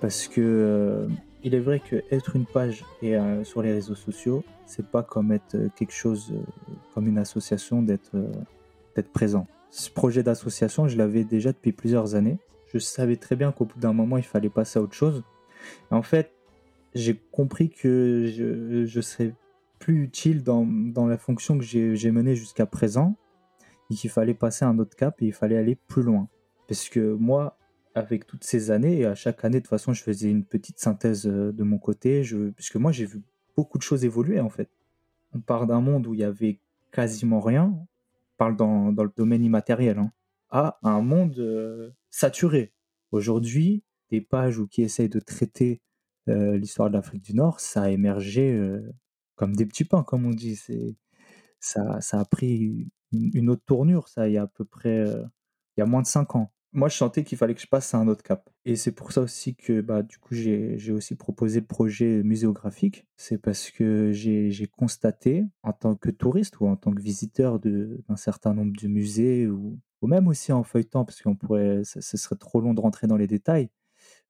parce 0.00 0.28
que 0.28 0.40
euh, 0.40 1.08
il 1.42 1.54
est 1.54 1.60
vrai 1.60 1.80
que 1.80 2.02
être 2.10 2.36
une 2.36 2.44
page 2.44 2.84
et 3.00 3.16
euh, 3.16 3.42
sur 3.42 3.62
les 3.62 3.72
réseaux 3.72 3.94
sociaux, 3.94 4.44
c'est 4.66 4.86
pas 4.86 5.02
comme 5.02 5.32
être 5.32 5.54
euh, 5.54 5.68
quelque 5.76 5.94
chose, 5.94 6.34
comme 6.92 7.08
une 7.08 7.16
association, 7.16 7.80
d'être 7.80 8.16
d'être 8.94 9.10
présent. 9.12 9.46
Ce 9.70 9.90
projet 9.90 10.22
d'association, 10.22 10.88
je 10.88 10.98
l'avais 10.98 11.24
déjà 11.24 11.52
depuis 11.52 11.72
plusieurs 11.72 12.14
années. 12.14 12.38
Je 12.72 12.78
savais 12.78 13.16
très 13.16 13.36
bien 13.36 13.50
qu'au 13.50 13.64
bout 13.64 13.78
d'un 13.78 13.92
moment, 13.94 14.18
il 14.18 14.24
fallait 14.24 14.50
passer 14.50 14.78
à 14.78 14.82
autre 14.82 14.94
chose. 14.94 15.22
En 15.90 16.02
fait, 16.02 16.32
j'ai 16.94 17.16
compris 17.32 17.70
que 17.70 18.26
je, 18.26 18.84
je 18.84 19.00
serais 19.00 19.32
plus 19.78 20.02
utile 20.02 20.42
dans, 20.42 20.66
dans 20.66 21.06
la 21.06 21.16
fonction 21.16 21.58
que 21.58 21.64
j'ai 21.64 22.10
menée 22.10 22.36
jusqu'à 22.36 22.66
présent 22.66 23.16
et 23.90 23.94
qu'il 23.94 24.10
fallait 24.10 24.34
passer 24.34 24.64
à 24.64 24.68
un 24.68 24.78
autre 24.78 24.96
cap 24.96 25.20
et 25.22 25.26
il 25.26 25.32
fallait 25.32 25.56
aller 25.56 25.76
plus 25.88 26.02
loin. 26.02 26.28
Parce 26.68 26.88
que 26.88 27.14
moi, 27.14 27.58
avec 27.96 28.26
toutes 28.26 28.44
ces 28.44 28.70
années, 28.70 29.00
et 29.00 29.06
à 29.06 29.14
chaque 29.14 29.42
année, 29.44 29.58
de 29.58 29.62
toute 29.62 29.70
façon, 29.70 29.94
je 29.94 30.02
faisais 30.02 30.30
une 30.30 30.44
petite 30.44 30.78
synthèse 30.78 31.26
euh, 31.26 31.50
de 31.50 31.62
mon 31.62 31.78
côté, 31.78 32.24
je, 32.24 32.50
parce 32.50 32.68
que 32.68 32.76
moi, 32.76 32.92
j'ai 32.92 33.06
vu 33.06 33.22
beaucoup 33.56 33.78
de 33.78 33.82
choses 33.82 34.04
évoluer, 34.04 34.38
en 34.38 34.50
fait. 34.50 34.68
On 35.32 35.40
part 35.40 35.66
d'un 35.66 35.80
monde 35.80 36.06
où 36.06 36.12
il 36.12 36.20
y 36.20 36.24
avait 36.24 36.60
quasiment 36.92 37.40
rien, 37.40 37.74
on 37.74 37.86
parle 38.36 38.54
dans, 38.54 38.92
dans 38.92 39.02
le 39.02 39.12
domaine 39.16 39.42
immatériel, 39.42 39.98
hein, 39.98 40.12
à 40.50 40.78
un 40.82 41.00
monde 41.00 41.38
euh, 41.38 41.90
saturé. 42.10 42.74
Aujourd'hui, 43.12 43.82
des 44.10 44.20
pages 44.20 44.58
où 44.58 44.68
qui 44.68 44.82
essayent 44.82 45.08
de 45.08 45.20
traiter 45.20 45.80
euh, 46.28 46.58
l'histoire 46.58 46.90
de 46.90 46.94
l'Afrique 46.94 47.22
du 47.22 47.34
Nord, 47.34 47.60
ça 47.60 47.84
a 47.84 47.90
émergé 47.90 48.60
comme 49.36 49.56
des 49.56 49.64
petits 49.64 49.84
pains, 49.84 50.02
comme 50.02 50.26
on 50.26 50.30
dit. 50.30 50.56
C'est, 50.56 50.96
ça, 51.60 52.00
ça 52.02 52.20
a 52.20 52.24
pris 52.26 52.88
une, 53.12 53.48
autre 53.48 53.64
tournure, 53.64 54.08
ça, 54.08 54.28
il 54.28 54.34
y 54.34 54.38
a 54.38 54.42
à 54.42 54.46
peu 54.46 54.64
près, 54.64 55.04
il 55.76 55.80
y 55.80 55.82
a 55.82 55.86
moins 55.86 56.02
de 56.02 56.06
cinq 56.06 56.36
ans. 56.36 56.52
Moi, 56.76 56.90
je 56.90 56.96
sentais 56.98 57.24
qu'il 57.24 57.38
fallait 57.38 57.54
que 57.54 57.60
je 57.62 57.66
passe 57.66 57.94
à 57.94 57.98
un 57.98 58.06
autre 58.06 58.22
cap. 58.22 58.50
Et 58.66 58.76
c'est 58.76 58.92
pour 58.92 59.10
ça 59.10 59.22
aussi 59.22 59.56
que, 59.56 59.80
bah, 59.80 60.02
du 60.02 60.18
coup, 60.18 60.34
j'ai 60.34 60.92
aussi 60.92 61.14
proposé 61.14 61.60
le 61.60 61.66
projet 61.66 62.22
muséographique. 62.22 63.06
C'est 63.16 63.38
parce 63.38 63.70
que 63.70 64.12
j'ai 64.12 64.66
constaté, 64.76 65.46
en 65.62 65.72
tant 65.72 65.94
que 65.94 66.10
touriste 66.10 66.60
ou 66.60 66.66
en 66.66 66.76
tant 66.76 66.92
que 66.92 67.00
visiteur 67.00 67.60
d'un 67.60 68.16
certain 68.16 68.52
nombre 68.52 68.76
de 68.78 68.88
musées, 68.88 69.48
ou, 69.48 69.80
même 70.02 70.28
aussi 70.28 70.52
en 70.52 70.64
feuilletant, 70.64 71.06
parce 71.06 71.22
qu'on 71.22 71.34
pourrait, 71.34 71.80
ce 71.82 72.16
serait 72.18 72.36
trop 72.36 72.60
long 72.60 72.74
de 72.74 72.80
rentrer 72.82 73.06
dans 73.06 73.16
les 73.16 73.26
détails, 73.26 73.70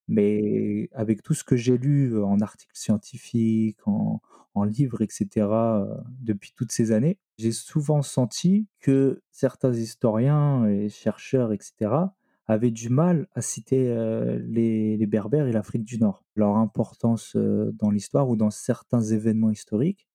mais 0.06 0.88
avec 0.92 1.22
tout 1.24 1.34
ce 1.34 1.42
que 1.42 1.56
j'ai 1.56 1.76
lu 1.76 2.14
euh, 2.14 2.24
en 2.24 2.40
articles 2.40 2.78
scientifiques, 2.78 3.80
en, 3.88 4.20
en 4.54 4.62
livres, 4.62 5.02
etc., 5.02 5.28
euh, 5.36 5.84
depuis 6.20 6.52
toutes 6.54 6.70
ces 6.70 6.92
années, 6.92 7.18
j'ai 7.38 7.50
souvent 7.50 8.02
senti 8.02 8.68
que 8.78 9.20
certains 9.32 9.72
historiens 9.72 10.64
et 10.68 10.88
chercheurs, 10.88 11.52
etc., 11.52 11.90
avaient 12.48 12.70
du 12.70 12.88
mal 12.88 13.26
à 13.34 13.40
citer 13.40 13.88
euh, 13.88 14.38
les, 14.46 15.04
Berbères 15.06 15.46
et 15.46 15.52
l'Afrique 15.52 15.84
du 15.84 15.98
Nord, 15.98 16.24
leur 16.34 16.56
importance 16.56 17.34
euh, 17.36 17.72
dans 17.78 17.90
l'histoire 17.90 18.28
ou 18.28 18.36
dans 18.36 18.50
certains 18.50 19.02
événements 19.02 19.50
historiques. 19.50 20.06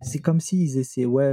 C'est 0.00 0.20
comme 0.20 0.40
s'ils 0.40 0.76
essaient, 0.78 1.04
ouais, 1.04 1.32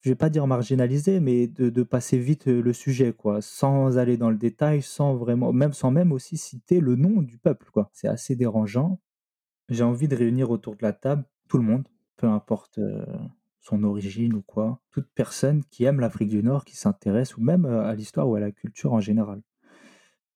je 0.00 0.10
vais 0.10 0.14
pas 0.14 0.30
dire 0.30 0.46
marginaliser, 0.46 1.20
mais 1.20 1.48
de, 1.48 1.82
passer 1.82 2.18
vite 2.18 2.48
euh, 2.48 2.62
le 2.62 2.72
sujet, 2.72 3.12
quoi, 3.12 3.42
sans 3.42 3.98
aller 3.98 4.16
dans 4.16 4.30
le 4.30 4.36
détail, 4.36 4.82
sans 4.82 5.14
vraiment, 5.16 5.52
même 5.52 5.72
sans 5.72 5.90
même 5.90 6.12
aussi 6.12 6.36
citer 6.36 6.80
le 6.80 6.96
nom 6.96 7.22
du 7.22 7.38
peuple, 7.38 7.68
quoi. 7.72 7.90
C'est 7.92 8.08
assez 8.08 8.36
dérangeant. 8.36 9.00
J'ai 9.68 9.84
envie 9.84 10.08
de 10.08 10.16
réunir 10.16 10.50
autour 10.50 10.76
de 10.76 10.82
la 10.82 10.92
table 10.92 11.24
tout 11.48 11.58
le 11.58 11.64
monde, 11.64 11.88
peu 12.16 12.26
importe 12.26 12.78
son 13.60 13.82
origine 13.84 14.34
ou 14.34 14.42
quoi, 14.42 14.80
toute 14.90 15.08
personne 15.14 15.62
qui 15.64 15.84
aime 15.84 16.00
l'Afrique 16.00 16.28
du 16.28 16.42
Nord, 16.42 16.64
qui 16.64 16.76
s'intéresse 16.76 17.36
ou 17.36 17.42
même 17.42 17.66
à 17.66 17.94
l'histoire 17.94 18.28
ou 18.28 18.34
à 18.34 18.40
la 18.40 18.50
culture 18.50 18.92
en 18.92 19.00
général. 19.00 19.42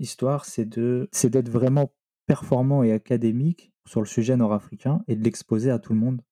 L'histoire, 0.02 0.44
c'est 0.46 0.66
d'être 0.66 1.48
vraiment 1.48 1.94
performant 2.26 2.82
et 2.82 2.90
académique 2.90 3.72
sur 3.86 4.00
le 4.00 4.06
sujet 4.06 4.36
nord-africain 4.36 5.04
et 5.06 5.14
de 5.14 5.22
l'exposer 5.22 5.70
à 5.70 5.78
tout 5.78 5.92
le 5.92 6.00
monde 6.00 6.22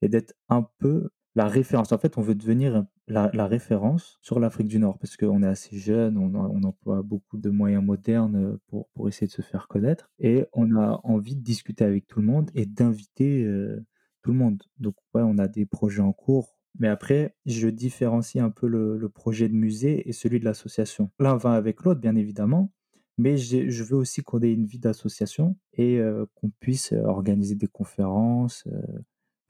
et 0.00 0.08
d'être 0.08 0.32
un 0.48 0.66
peu 0.78 1.10
la 1.34 1.46
référence. 1.46 1.92
En 1.92 1.98
fait, 1.98 2.16
on 2.16 2.22
veut 2.22 2.34
devenir 2.34 2.86
la, 3.08 3.30
la 3.34 3.46
référence 3.46 4.18
sur 4.22 4.40
l'Afrique 4.40 4.68
du 4.68 4.78
Nord 4.78 4.98
parce 4.98 5.18
qu'on 5.18 5.42
est 5.42 5.46
assez 5.46 5.76
jeune, 5.76 6.16
on, 6.16 6.34
on 6.34 6.62
emploie 6.62 7.02
beaucoup 7.02 7.36
de 7.36 7.50
moyens 7.50 7.84
modernes 7.84 8.36
euh, 8.36 8.60
pour, 8.68 8.88
pour 8.94 9.06
essayer 9.06 9.26
de 9.26 9.32
se 9.32 9.42
faire 9.42 9.68
connaître 9.68 10.10
et 10.18 10.46
on 10.54 10.74
a 10.76 10.98
envie 11.04 11.36
de 11.36 11.42
discuter 11.42 11.84
avec 11.84 12.06
tout 12.06 12.20
le 12.20 12.26
monde 12.26 12.50
et 12.54 12.64
d'inviter 12.64 13.44
euh, 13.44 13.84
tout 14.22 14.32
le 14.32 14.38
monde. 14.38 14.62
Donc, 14.78 14.94
ouais, 15.12 15.20
on 15.22 15.36
a 15.36 15.46
des 15.46 15.66
projets 15.66 16.00
en 16.00 16.14
cours. 16.14 16.56
Mais 16.78 16.88
après, 16.88 17.36
je 17.44 17.68
différencie 17.68 18.42
un 18.42 18.50
peu 18.50 18.66
le, 18.66 18.96
le 18.96 19.08
projet 19.10 19.50
de 19.50 19.54
musée 19.54 20.08
et 20.08 20.12
celui 20.14 20.40
de 20.40 20.46
l'association. 20.46 21.10
L'un 21.18 21.36
va 21.36 21.52
avec 21.52 21.82
l'autre, 21.82 22.00
bien 22.00 22.16
évidemment, 22.16 22.72
mais 23.20 23.36
je 23.36 23.84
veux 23.84 23.96
aussi 23.96 24.22
qu'on 24.22 24.40
ait 24.40 24.52
une 24.52 24.64
vie 24.64 24.78
d'association 24.78 25.54
et 25.74 26.00
qu'on 26.34 26.50
puisse 26.58 26.92
organiser 26.92 27.54
des 27.54 27.66
conférences, 27.66 28.64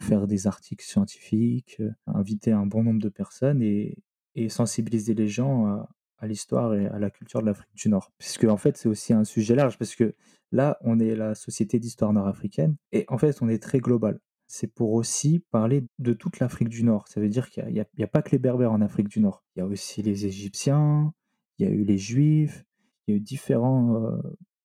faire 0.02 0.26
des 0.26 0.48
articles 0.48 0.84
scientifiques, 0.84 1.80
inviter 2.06 2.50
un 2.50 2.66
bon 2.66 2.82
nombre 2.82 3.00
de 3.00 3.08
personnes 3.08 3.62
et, 3.62 4.02
sensibiliser 4.48 5.14
les 5.14 5.28
gens 5.28 5.86
à, 6.18 6.26
l'histoire 6.26 6.74
et 6.74 6.86
à 6.86 6.98
la 6.98 7.10
culture 7.10 7.42
de 7.42 7.46
l'Afrique 7.46 7.74
du 7.74 7.88
Nord. 7.88 8.10
Puisque 8.18 8.44
en 8.44 8.56
fait, 8.56 8.76
c'est 8.76 8.88
aussi 8.88 9.12
un 9.12 9.24
sujet 9.24 9.54
large, 9.54 9.78
parce 9.78 9.94
que 9.94 10.14
là, 10.50 10.78
on 10.80 10.98
est 10.98 11.14
la 11.14 11.36
Société 11.36 11.78
d'histoire 11.78 12.12
nord-africaine 12.12 12.76
et 12.90 13.04
en 13.08 13.18
fait, 13.18 13.40
on 13.40 13.48
est 13.48 13.62
très 13.62 13.78
global. 13.78 14.18
C'est 14.48 14.66
pour 14.66 14.94
aussi 14.94 15.44
parler 15.52 15.84
de 16.00 16.12
toute 16.12 16.40
l'Afrique 16.40 16.70
du 16.70 16.82
Nord. 16.82 17.06
Ça 17.06 17.20
veut 17.20 17.28
dire 17.28 17.50
qu'il 17.50 17.70
n'y 17.70 18.04
a 18.04 18.08
pas 18.08 18.22
que 18.22 18.32
les 18.32 18.40
Berbères 18.40 18.72
en 18.72 18.80
Afrique 18.80 19.08
du 19.08 19.20
Nord. 19.20 19.44
Il 19.54 19.60
y 19.60 19.62
a 19.62 19.66
aussi 19.66 20.02
les 20.02 20.26
Égyptiens, 20.26 21.12
il 21.58 21.66
y 21.66 21.68
a 21.68 21.72
eu 21.72 21.84
les 21.84 21.98
Juifs, 21.98 22.64
il 23.06 23.12
y 23.12 23.14
a 23.14 23.16
eu 23.18 23.20
différents 23.20 23.96
euh, 23.96 24.18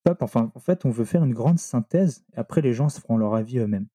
peuples. 0.03 0.23
Enfin, 0.23 0.51
en 0.55 0.59
fait, 0.59 0.85
on 0.85 0.89
veut 0.89 1.05
faire 1.05 1.23
une 1.23 1.33
grande 1.33 1.59
synthèse 1.59 2.23
et 2.33 2.37
après, 2.37 2.61
les 2.61 2.73
gens 2.73 2.89
se 2.89 2.99
feront 2.99 3.17
leur 3.17 3.35
avis 3.35 3.59
eux-mêmes. 3.59 3.87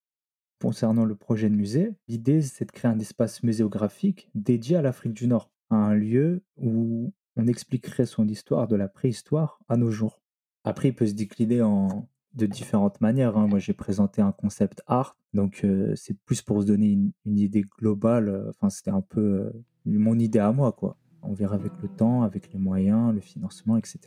Concernant 0.61 1.05
le 1.05 1.15
projet 1.15 1.49
de 1.49 1.55
musée, 1.55 1.95
l'idée, 2.07 2.43
c'est 2.43 2.67
de 2.67 2.73
créer 2.73 2.91
un 2.91 2.99
espace 2.99 3.43
muséographique 3.43 4.29
dédié 4.35 4.77
à 4.77 4.83
l'Afrique 4.83 5.15
du 5.15 5.27
Nord, 5.27 5.51
un 5.71 5.95
lieu 5.95 6.43
où 6.59 7.13
on 7.37 7.47
expliquerait 7.47 8.07
son 8.07 8.29
histoire 8.29 8.69
de 8.69 8.77
la 8.77 8.89
préhistoire 8.89 9.59
à 9.69 9.77
nos 9.77 9.91
jours. 9.91 10.21
Après, 10.65 10.89
il 10.89 10.95
peut 10.95 11.07
se 11.07 11.15
décliner 11.15 11.63
en 11.63 12.09
de 12.35 12.47
différentes 12.47 13.01
manières. 13.01 13.37
hein. 13.37 13.47
Moi, 13.47 13.59
j'ai 13.59 13.73
présenté 13.73 14.23
un 14.23 14.33
concept 14.33 14.83
art, 14.87 15.17
donc 15.35 15.63
euh, 15.65 15.95
c'est 15.97 16.17
plus 16.25 16.43
pour 16.43 16.63
se 16.63 16.67
donner 16.67 16.93
une, 16.93 17.39
idée 17.39 17.65
globale. 17.79 18.29
euh, 18.29 18.51
Enfin, 18.51 18.71
c'était 18.71 18.91
un 18.91 19.01
peu 19.01 19.51
mon 19.85 20.19
idée 20.19 20.39
à 20.39 20.53
moi, 20.53 20.73
quoi. 20.73 20.97
On 21.22 21.34
verra 21.34 21.56
avec 21.56 21.72
le 21.82 21.88
temps, 21.90 22.22
avec 22.24 22.52
les 22.54 22.60
moyens, 22.60 23.14
le 23.14 23.20
financement, 23.22 23.78
etc. 23.78 23.98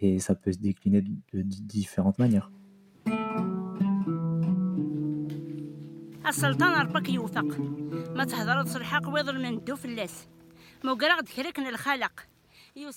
Et 0.00 0.18
ça 0.18 0.34
peut 0.34 0.52
se 0.52 0.58
décliner 0.58 1.00
de, 1.02 1.10
de- 1.32 1.42
de 1.42 1.56
différentes 1.76 2.18
manières. 2.18 2.50
السلطان 6.28 6.80
ربك 6.86 7.08
يوفق 7.08 7.58
ما 8.16 8.24
تهضر 8.24 8.62
تصرحق 8.62 9.08
ويضل 9.08 9.42
من 9.42 9.64
دو 9.64 9.76
فلاس 9.76 10.28
مو 10.84 10.94
قرا 10.94 11.20
ذكرك 11.20 11.58
الخالق 11.58 12.26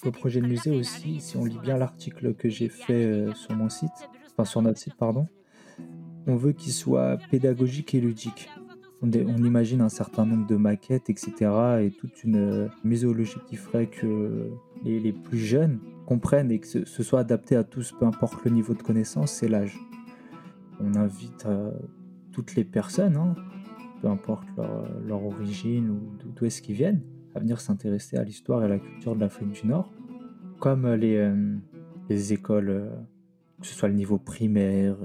Le 0.06 0.12
projet 0.12 0.40
de 0.40 0.48
musée 0.48 0.72
aussi, 0.80 1.20
si 1.20 1.36
on 1.36 1.44
lit 1.44 1.58
bien 1.68 1.78
l'article 1.78 2.34
que 2.34 2.48
j'ai 2.48 2.70
fait 2.70 3.04
euh, 3.06 3.34
sur 3.34 3.54
mon 3.58 3.68
site, 3.68 4.00
enfin 4.32 4.46
sur 4.46 4.62
notre 4.62 4.80
site, 4.80 4.96
pardon, 4.96 5.28
on 6.28 6.36
veut 6.38 6.54
qu'il 6.54 6.72
soit 6.72 7.18
pédagogique 7.30 7.94
et 7.94 8.00
ludique. 8.00 8.50
On, 9.03 9.11
imagine 9.11 9.81
un 9.81 9.89
certain 9.89 10.27
nombre 10.27 10.47
de 10.47 10.57
maquettes, 10.57 11.09
etc. 11.09 11.33
et 11.81 11.91
toute 11.91 12.23
une 12.23 12.37
euh, 12.37 12.69
muséologie 12.85 13.39
qui 13.47 13.57
ferait 13.57 13.87
que 13.87 14.51
les, 14.85 15.13
plus 15.13 15.39
jeunes 15.39 15.81
comprennent 16.07 16.51
et 16.51 16.59
que 16.59 16.67
ce, 16.67 17.03
soit 17.03 17.21
adapté 17.21 17.57
à 17.57 17.65
tous, 17.65 17.93
peu 17.99 18.05
importe 18.05 18.45
le 18.45 18.51
niveau 18.51 18.75
de 18.75 18.83
connaissance 18.83 19.43
et 19.43 19.49
l'âge. 19.49 19.79
On 20.81 20.95
invite 20.97 21.47
euh, 21.47 21.71
toutes 22.33 22.55
les 22.57 22.65
personnes, 22.65 23.17
hein, 23.17 23.35
peu 24.03 24.09
importe 24.09 24.47
leur, 24.57 25.01
leur 25.07 25.25
origine 25.25 25.89
ou 25.91 26.01
d'où 26.37 26.45
est-ce 26.45 26.61
qu'ils 26.61 26.77
viennent, 26.77 27.03
à 27.35 27.41
venir 27.41 27.61
s'intéresser 27.61 28.19
à 28.19 28.25
l'histoire 28.25 28.63
et 28.63 28.67
à 28.67 28.69
la 28.69 28.79
culture 28.79 29.15
de 29.15 29.21
l'Afrique 29.21 29.51
du 29.51 29.67
Nord, 29.67 29.91
comme 30.59 30.85
euh, 30.85 30.97
les, 30.97 31.17
euh, 31.17 31.57
les 32.11 32.33
écoles, 32.33 32.69
euh, 32.69 32.91
que 33.61 33.67
ce 33.67 33.75
soit 33.75 33.89
le 33.89 33.95
niveau 33.95 34.19
primaire, 34.19 34.97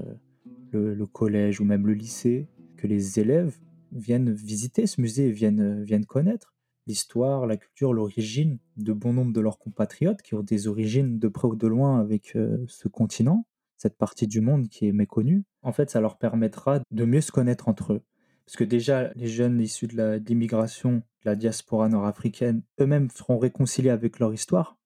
euh, 0.74 0.94
le 0.94 1.06
collège 1.06 1.60
ou 1.60 1.64
même 1.64 1.86
le 1.86 1.94
lycée, 1.94 2.48
que 2.76 2.86
les 2.86 3.20
élèves 3.20 3.56
viennent 3.96 4.32
visiter 4.32 4.86
ce 4.86 5.00
musée, 5.00 5.30
viennent, 5.30 5.80
euh, 5.80 5.84
viennent 5.84 6.06
connaître 6.06 6.54
l'histoire, 6.86 7.46
la 7.46 7.56
culture, 7.56 7.92
l'origine 7.92 8.58
de 8.76 8.92
bon 8.92 9.12
nombre 9.12 9.32
de 9.32 9.40
leurs 9.40 9.58
compatriotes 9.58 10.22
qui 10.22 10.34
ont 10.34 10.42
des 10.42 10.68
origines 10.68 11.18
de 11.18 11.28
près 11.28 11.48
ou 11.48 11.56
de 11.56 11.66
loin 11.66 11.98
avec 12.00 12.36
euh, 12.36 12.64
ce 12.68 12.88
continent, 12.88 13.46
cette 13.76 13.98
partie 13.98 14.28
du 14.28 14.40
monde 14.40 14.68
qui 14.68 14.86
est 14.86 14.92
méconnue. 14.92 15.44
En 15.62 15.72
fait, 15.72 15.90
ça 15.90 16.00
leur 16.00 16.16
permettra 16.16 16.80
de 16.90 17.04
mieux 17.04 17.20
se 17.20 17.32
connaître 17.32 17.68
entre 17.68 17.94
eux. 17.94 18.02
Parce 18.44 18.56
que 18.56 18.64
déjà, 18.64 19.12
les 19.14 19.26
jeunes 19.26 19.60
issus 19.60 19.88
de 19.88 20.22
l'immigration, 20.24 20.98
de 20.98 21.02
la 21.24 21.34
diaspora 21.34 21.88
nord-africaine, 21.88 22.62
eux-mêmes 22.80 23.10
seront 23.10 23.38
réconciliés 23.38 23.90
avec 23.90 24.20
leur 24.20 24.32
histoire, 24.32 24.78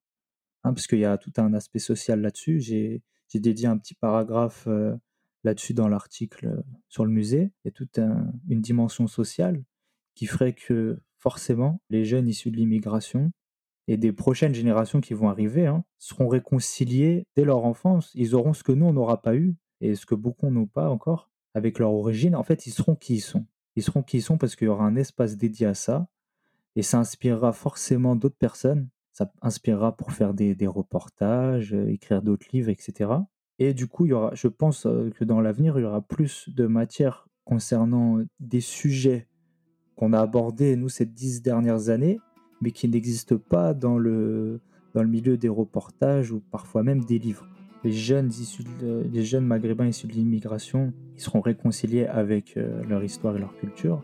hein, 0.63 0.73
parce 0.73 0.87
qu'il 0.87 0.99
y 0.99 1.05
a 1.05 1.19
tout 1.19 1.33
un 1.37 1.53
aspect 1.53 1.77
social 1.77 2.21
là-dessus. 2.21 2.59
J'ai 2.59 3.03
j'ai 3.31 3.39
dédié 3.39 3.67
un 3.67 3.77
petit 3.77 3.93
paragraphe 3.93 4.65
euh, 4.67 4.93
là-dessus 5.43 5.73
dans 5.73 5.87
l'article 5.87 6.47
euh, 6.47 6.61
sur 6.89 7.05
le 7.05 7.11
musée. 7.11 7.51
Il 7.63 7.67
y 7.67 7.69
a 7.69 7.71
toute 7.71 7.97
un- 7.99 8.31
une 8.47 8.61
dimension 8.61 9.07
sociale 9.07 9.63
qui 10.15 10.25
ferait 10.25 10.53
que 10.53 10.99
forcément, 11.17 11.81
les 11.89 12.03
jeunes 12.05 12.27
issus 12.27 12.51
de 12.51 12.57
l'immigration 12.57 13.31
et 13.87 13.97
des 13.97 14.11
prochaines 14.11 14.53
générations 14.53 15.01
qui 15.01 15.13
vont 15.13 15.29
arriver 15.29 15.65
hein, 15.67 15.83
seront 15.99 16.27
réconciliés 16.27 17.25
dès 17.35 17.43
leur 17.45 17.65
enfance. 17.65 18.11
Ils 18.15 18.35
auront 18.35 18.53
ce 18.53 18.63
que 18.63 18.71
nous, 18.71 18.85
on 18.85 18.93
n'aura 18.93 19.21
pas 19.21 19.35
eu 19.35 19.55
et 19.81 19.95
ce 19.95 20.05
que 20.05 20.15
beaucoup 20.15 20.49
n'ont 20.49 20.67
pas 20.67 20.89
encore. 20.89 21.29
avec 21.53 21.79
leur 21.79 21.91
origine, 21.91 22.35
en 22.35 22.43
fait, 22.43 22.65
ils 22.65 22.71
seront 22.71 22.95
qui 22.95 23.15
ils 23.15 23.19
sont. 23.21 23.45
Ils 23.75 23.83
seront 23.83 24.03
qui 24.03 24.17
ils 24.17 24.21
sont 24.21 24.37
parce 24.37 24.55
qu'il 24.55 24.67
y 24.67 24.69
aura 24.69 24.85
un 24.85 24.95
espace 24.95 25.35
dédié 25.35 25.67
à 25.67 25.73
ça 25.73 26.07
et 26.77 26.81
ça 26.81 26.97
inspirera 26.99 27.51
forcément 27.51 28.15
d'autres 28.15 28.37
personnes. 28.37 28.87
Ça 29.11 29.29
inspirera 29.41 29.97
pour 29.97 30.13
faire 30.13 30.33
des, 30.33 30.55
des 30.55 30.67
reportages, 30.67 31.73
euh, 31.73 31.89
écrire 31.89 32.21
d'autres 32.21 32.47
livres, 32.53 32.69
etc. 32.69 33.11
Et 33.63 33.75
du 33.75 33.85
coup, 33.85 34.07
il 34.07 34.09
y 34.09 34.13
aura, 34.13 34.33
je 34.33 34.47
pense 34.47 34.87
euh, 34.87 35.11
que 35.11 35.23
dans 35.23 35.39
l'avenir, 35.39 35.77
il 35.77 35.83
y 35.83 35.85
aura 35.85 36.01
plus 36.01 36.49
de 36.49 36.65
matière 36.65 37.27
concernant 37.45 38.17
des 38.39 38.59
sujets 38.59 39.27
qu'on 39.95 40.13
a 40.13 40.19
abordés, 40.19 40.75
nous, 40.75 40.89
ces 40.89 41.05
dix 41.05 41.43
dernières 41.43 41.89
années, 41.89 42.19
mais 42.59 42.71
qui 42.71 42.87
n'existent 42.89 43.37
pas 43.37 43.75
dans 43.75 43.99
le, 43.99 44.61
dans 44.95 45.03
le 45.03 45.09
milieu 45.09 45.37
des 45.37 45.47
reportages 45.47 46.31
ou 46.31 46.39
parfois 46.39 46.81
même 46.81 47.03
des 47.03 47.19
livres. 47.19 47.47
Les 47.83 47.91
jeunes, 47.91 48.29
issus 48.29 48.63
les 48.81 49.23
jeunes 49.23 49.45
maghrébins 49.45 49.85
issus 49.85 50.07
de 50.07 50.13
l'immigration, 50.13 50.91
ils 51.15 51.21
seront 51.21 51.41
réconciliés 51.41 52.07
avec 52.07 52.57
euh, 52.57 52.83
leur 52.85 53.03
histoire 53.03 53.37
et 53.37 53.39
leur 53.39 53.55
culture. 53.57 54.03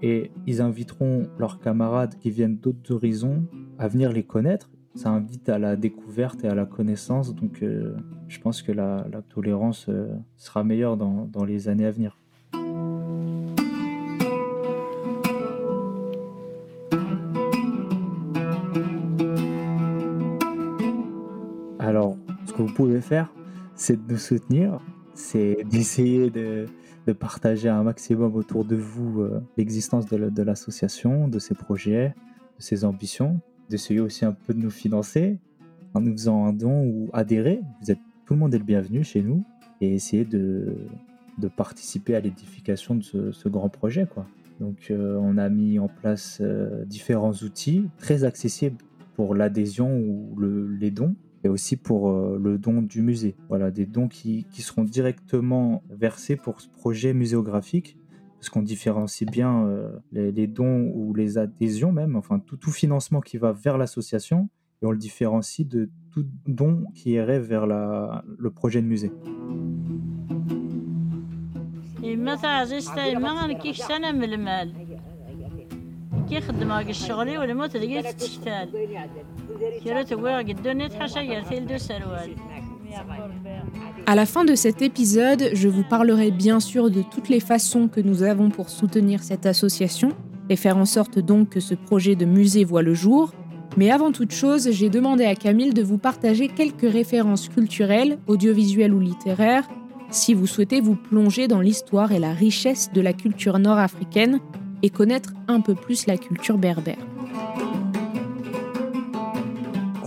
Et 0.00 0.30
ils 0.46 0.60
inviteront 0.60 1.28
leurs 1.40 1.58
camarades 1.58 2.14
qui 2.20 2.30
viennent 2.30 2.56
d'autres 2.56 2.94
horizons 2.94 3.48
à 3.80 3.88
venir 3.88 4.12
les 4.12 4.22
connaître. 4.22 4.70
Ça 4.94 5.08
invite 5.08 5.48
à 5.48 5.58
la 5.58 5.74
découverte 5.74 6.44
et 6.44 6.48
à 6.48 6.54
la 6.54 6.66
connaissance. 6.66 7.34
Donc 7.34 7.62
euh, 7.62 7.96
je 8.28 8.38
pense 8.40 8.60
que 8.60 8.72
la, 8.72 9.04
tolérance 9.30 9.86
euh, 9.88 10.14
sera 10.36 10.64
meilleure 10.64 10.96
dans, 10.96 11.44
les 11.44 11.68
années 11.68 11.86
à 11.86 11.90
venir. 11.90 12.18
Alors, 21.78 22.16
ce 22.46 22.52
que 22.52 22.62
vous 22.62 22.72
pouvez 22.72 23.00
faire, 23.00 23.32
c'est 23.74 24.06
de 24.06 24.12
nous 24.12 24.18
soutenir, 24.18 24.78
c'est 25.14 25.64
d'essayer 25.64 26.30
de, 26.30 26.66
partager 27.18 27.68
un 27.68 27.82
maximum 27.82 28.36
autour 28.36 28.64
de 28.64 28.76
vous 28.76 29.22
euh, 29.22 29.42
l'existence 29.56 30.06
de 30.06 30.42
l'association, 30.42 31.28
de 31.28 31.38
ses 31.38 31.54
projets, 31.54 32.14
de 32.58 32.62
ses 32.62 32.84
ambitions, 32.84 33.40
d'essayer 33.68 34.00
aussi 34.00 34.24
un 34.24 34.32
peu 34.32 34.54
de 34.54 34.58
nous 34.58 34.70
financer 34.70 35.38
en 35.94 36.00
nous 36.00 36.12
faisant 36.12 36.46
un 36.46 36.52
don 36.52 36.84
ou 36.84 37.10
adhérer. 37.12 37.60
Vous 37.80 37.90
êtes, 37.90 37.98
tout 38.26 38.34
le 38.34 38.40
monde 38.40 38.54
est 38.54 38.58
le 38.58 38.64
bienvenu 38.64 39.04
chez 39.04 39.22
nous 39.22 39.44
et 39.80 39.94
essayer 39.94 40.24
de, 40.24 40.76
participer 41.56 42.14
à 42.14 42.20
l'édification 42.20 42.94
de 42.94 43.32
ce, 43.32 43.48
grand 43.48 43.68
projet. 43.68 44.06
Quoi. 44.06 44.26
Donc 44.60 44.90
euh, 44.90 45.18
on 45.20 45.38
a 45.38 45.48
mis 45.48 45.78
en 45.78 45.88
place 45.88 46.38
euh, 46.40 46.84
différents 46.84 47.32
outils 47.32 47.88
très 47.98 48.24
accessibles 48.24 48.76
pour 49.14 49.34
l'adhésion 49.34 49.98
ou 49.98 50.38
les 50.40 50.90
dons 50.90 51.14
et 51.44 51.48
aussi 51.48 51.76
pour 51.76 52.10
euh, 52.10 52.38
le 52.40 52.58
don 52.58 52.82
du 52.82 53.02
musée. 53.02 53.34
Voilà, 53.48 53.70
des 53.70 53.86
dons 53.86 54.08
qui, 54.08 54.46
qui, 54.50 54.62
seront 54.62 54.84
directement 54.84 55.82
versés 55.90 56.36
pour 56.36 56.60
ce 56.60 56.68
projet 56.68 57.12
muséographique, 57.12 57.96
parce 58.42 58.50
qu'on 58.50 58.62
différencie 58.62 59.24
bien 59.30 59.66
euh, 59.66 60.00
les, 60.10 60.48
dons 60.48 60.90
ou 60.96 61.14
les 61.14 61.38
adhésions 61.38 61.92
même, 61.92 62.16
enfin 62.16 62.40
tout, 62.40 62.72
financement 62.72 63.20
qui 63.20 63.38
va 63.38 63.52
vers 63.52 63.78
l'association, 63.78 64.48
et 64.82 64.86
on 64.86 64.90
le 64.90 64.98
différencie 64.98 65.64
de 65.64 65.90
tout 66.10 66.26
don 66.48 66.82
qui 66.92 67.10
irait 67.12 67.38
vers 67.38 67.66
le 67.68 68.50
projet 68.50 68.82
de 68.82 68.88
musée. 68.88 69.12
À 84.04 84.16
la 84.16 84.26
fin 84.26 84.44
de 84.44 84.56
cet 84.56 84.82
épisode, 84.82 85.50
je 85.52 85.68
vous 85.68 85.84
parlerai 85.84 86.32
bien 86.32 86.58
sûr 86.58 86.90
de 86.90 87.02
toutes 87.02 87.28
les 87.28 87.38
façons 87.38 87.86
que 87.86 88.00
nous 88.00 88.24
avons 88.24 88.50
pour 88.50 88.68
soutenir 88.68 89.22
cette 89.22 89.46
association 89.46 90.10
et 90.48 90.56
faire 90.56 90.76
en 90.76 90.84
sorte 90.84 91.20
donc 91.20 91.50
que 91.50 91.60
ce 91.60 91.74
projet 91.74 92.16
de 92.16 92.24
musée 92.24 92.64
voit 92.64 92.82
le 92.82 92.94
jour. 92.94 93.32
Mais 93.76 93.92
avant 93.92 94.10
toute 94.10 94.32
chose, 94.32 94.68
j'ai 94.72 94.90
demandé 94.90 95.24
à 95.24 95.36
Camille 95.36 95.72
de 95.72 95.82
vous 95.82 95.98
partager 95.98 96.48
quelques 96.48 96.90
références 96.90 97.48
culturelles, 97.48 98.18
audiovisuelles 98.26 98.92
ou 98.92 98.98
littéraires, 98.98 99.68
si 100.10 100.34
vous 100.34 100.48
souhaitez 100.48 100.80
vous 100.80 100.96
plonger 100.96 101.46
dans 101.46 101.60
l'histoire 101.60 102.10
et 102.10 102.18
la 102.18 102.32
richesse 102.32 102.90
de 102.92 103.00
la 103.00 103.12
culture 103.12 103.58
nord-africaine 103.60 104.40
et 104.82 104.90
connaître 104.90 105.32
un 105.46 105.60
peu 105.60 105.76
plus 105.76 106.06
la 106.06 106.18
culture 106.18 106.58
berbère. 106.58 106.98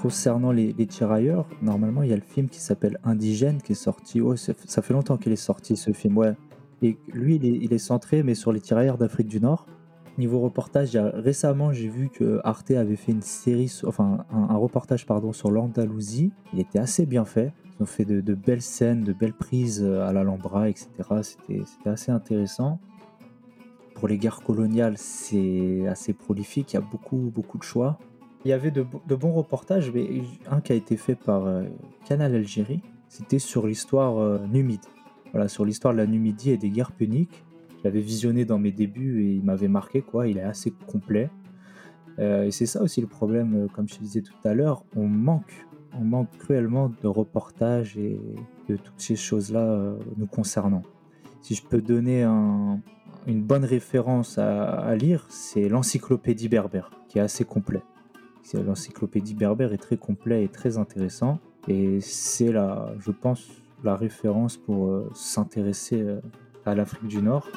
Concernant 0.05 0.51
les, 0.51 0.71
tirailleurs, 0.85 1.47
normalement 1.63 2.03
il 2.03 2.11
y 2.11 2.13
a 2.13 2.15
le 2.15 2.21
film 2.21 2.47
qui 2.47 2.59
s'appelle 2.59 2.99
Indigène 3.03 3.59
qui 3.59 3.71
est 3.71 3.75
sorti. 3.75 4.21
Oh, 4.21 4.35
ça 4.35 4.53
fait 4.83 4.93
longtemps 4.93 5.17
qu'il 5.17 5.31
est 5.31 5.35
sorti 5.35 5.75
ce 5.75 5.93
film, 5.93 6.15
ouais. 6.19 6.35
Et 6.83 6.95
lui, 7.11 7.37
il 7.37 7.73
est, 7.73 7.77
centré, 7.79 8.21
mais 8.21 8.35
sur 8.35 8.51
les 8.51 8.61
tirailleurs 8.61 8.99
d'Afrique 8.99 9.25
du 9.25 9.41
Nord. 9.41 9.65
Niveau 10.19 10.41
reportage, 10.41 10.95
récemment 10.95 11.73
j'ai 11.73 11.87
vu 11.87 12.09
que 12.09 12.39
Arte 12.43 12.69
avait 12.69 12.97
fait 12.97 13.13
une 13.13 13.23
série, 13.23 13.73
enfin 13.87 14.25
un, 14.29 14.55
reportage 14.55 15.07
pardon 15.07 15.33
sur 15.33 15.49
l'Andalousie. 15.49 16.31
Il 16.53 16.59
était 16.59 16.77
assez 16.77 17.07
bien 17.07 17.25
fait. 17.25 17.51
Ils 17.65 17.81
ont 17.81 17.87
fait 17.87 18.05
de, 18.05 18.21
de, 18.21 18.35
belles 18.35 18.61
scènes, 18.61 19.03
de 19.03 19.11
belles 19.11 19.33
prises 19.33 19.83
à 19.83 20.13
l'Alhambra, 20.13 20.69
etc. 20.69 20.87
C'était 21.23 21.63
assez 21.89 22.11
intéressant 22.11 22.79
pour 23.95 24.07
les 24.07 24.19
guerres 24.19 24.41
coloniales, 24.43 24.97
c'est 24.97 25.87
assez 25.87 26.13
prolifique, 26.13 26.73
il 26.73 26.75
y 26.75 26.77
a 26.77 26.81
beaucoup, 26.81 27.31
beaucoup 27.33 27.57
de 27.57 27.63
choix. 27.63 27.97
Il 28.45 28.49
y 28.49 28.53
avait 28.53 28.69
de, 28.69 28.83
bons 28.83 29.31
reportages, 29.31 29.91
mais 29.91 30.07
un 30.51 30.61
qui 30.61 30.71
a 30.71 30.75
été 30.75 30.97
fait 30.97 31.15
par 31.15 31.47
euh, 31.47 31.63
Canal 32.07 32.35
Algérie, 32.35 32.83
c'était 33.09 33.39
sur 33.39 33.65
l'histoire 33.65 34.19
euh, 34.19 34.37
numide. 34.45 34.85
Voilà, 35.31 35.47
sur 35.47 35.65
l'histoire 35.65 35.93
de 35.93 35.97
la 35.97 36.05
Numidie 36.05 36.51
et 36.51 36.57
des 36.57 36.69
guerres 36.69 36.91
puniques. 36.91 37.43
Je 37.79 37.83
l'avais 37.85 38.01
visionné 38.01 38.45
dans 38.45 38.59
mes 38.59 38.71
débuts 38.71 39.23
et 39.23 39.33
il 39.33 39.43
m'avait 39.43 39.67
marqué, 39.67 40.03
quoi. 40.03 40.27
Il 40.27 40.37
est 40.37 40.43
assez 40.43 40.71
complet. 40.85 41.31
Euh, 42.19 42.45
et 42.45 42.51
c'est 42.51 42.67
ça 42.67 42.83
aussi 42.83 43.01
le 43.01 43.07
problème, 43.07 43.67
comme 43.73 43.89
je 43.89 43.95
te 43.95 43.99
disais 43.99 44.21
tout 44.21 44.33
à 44.43 44.53
l'heure, 44.53 44.85
on 44.95 45.07
manque, 45.07 45.65
on 45.99 46.03
manque 46.03 46.29
cruellement 46.37 46.93
de 47.01 47.07
reportages 47.07 47.97
et 47.97 48.21
de 48.69 48.75
toutes 48.77 49.01
ces 49.01 49.15
choses-là 49.15 49.95
nous 50.17 50.27
concernant. 50.27 50.83
Si 51.41 51.55
je 51.55 51.63
peux 51.63 51.81
donner 51.81 52.21
un, 52.23 52.79
une 53.27 53.41
bonne 53.41 53.65
référence 53.65 54.37
à, 54.37 54.95
lire, 54.95 55.25
c'est 55.29 55.67
l'encyclopédie 55.67 56.47
berbère, 56.47 56.91
qui 57.09 57.17
est 57.17 57.21
assez 57.21 57.43
complet. 57.43 57.81
L'encyclopédie 58.53 59.33
berbère 59.33 59.73
est 59.73 59.77
très 59.77 59.97
complet 59.97 60.43
et 60.43 60.47
très 60.47 60.77
intéressant, 60.77 61.39
et 61.67 61.99
c'est 61.99 62.51
la, 62.51 62.93
je 62.99 63.11
pense, 63.11 63.47
la 63.83 63.95
référence 63.95 64.57
pour 64.57 64.87
euh, 64.87 65.09
s'intéresser 65.13 66.01
euh, 66.01 66.19
à 66.65 66.75
l'Afrique 66.75 67.07
du 67.07 67.21
Nord. 67.21 67.49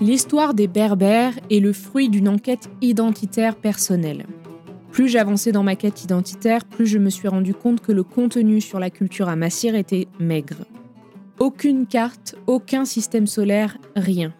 L'histoire 0.00 0.52
des 0.52 0.68
Berbères 0.68 1.34
est 1.50 1.60
le 1.60 1.72
fruit 1.72 2.08
d'une 2.08 2.28
enquête 2.28 2.68
identitaire 2.82 3.56
personnelle. 3.56 4.26
Plus 4.90 5.08
j'avançais 5.08 5.50
dans 5.50 5.62
ma 5.62 5.76
quête 5.76 6.04
identitaire, 6.04 6.64
plus 6.64 6.86
je 6.86 6.98
me 6.98 7.10
suis 7.10 7.28
rendu 7.28 7.54
compte 7.54 7.80
que 7.80 7.92
le 7.92 8.02
contenu 8.02 8.60
sur 8.60 8.78
la 8.78 8.90
culture 8.90 9.28
à 9.28 9.36
Massir 9.36 9.74
était 9.74 10.08
maigre. 10.20 10.66
Aucune 11.40 11.86
carte, 11.86 12.36
aucun 12.46 12.84
système 12.84 13.26
solaire, 13.26 13.76
rien. 13.96 14.32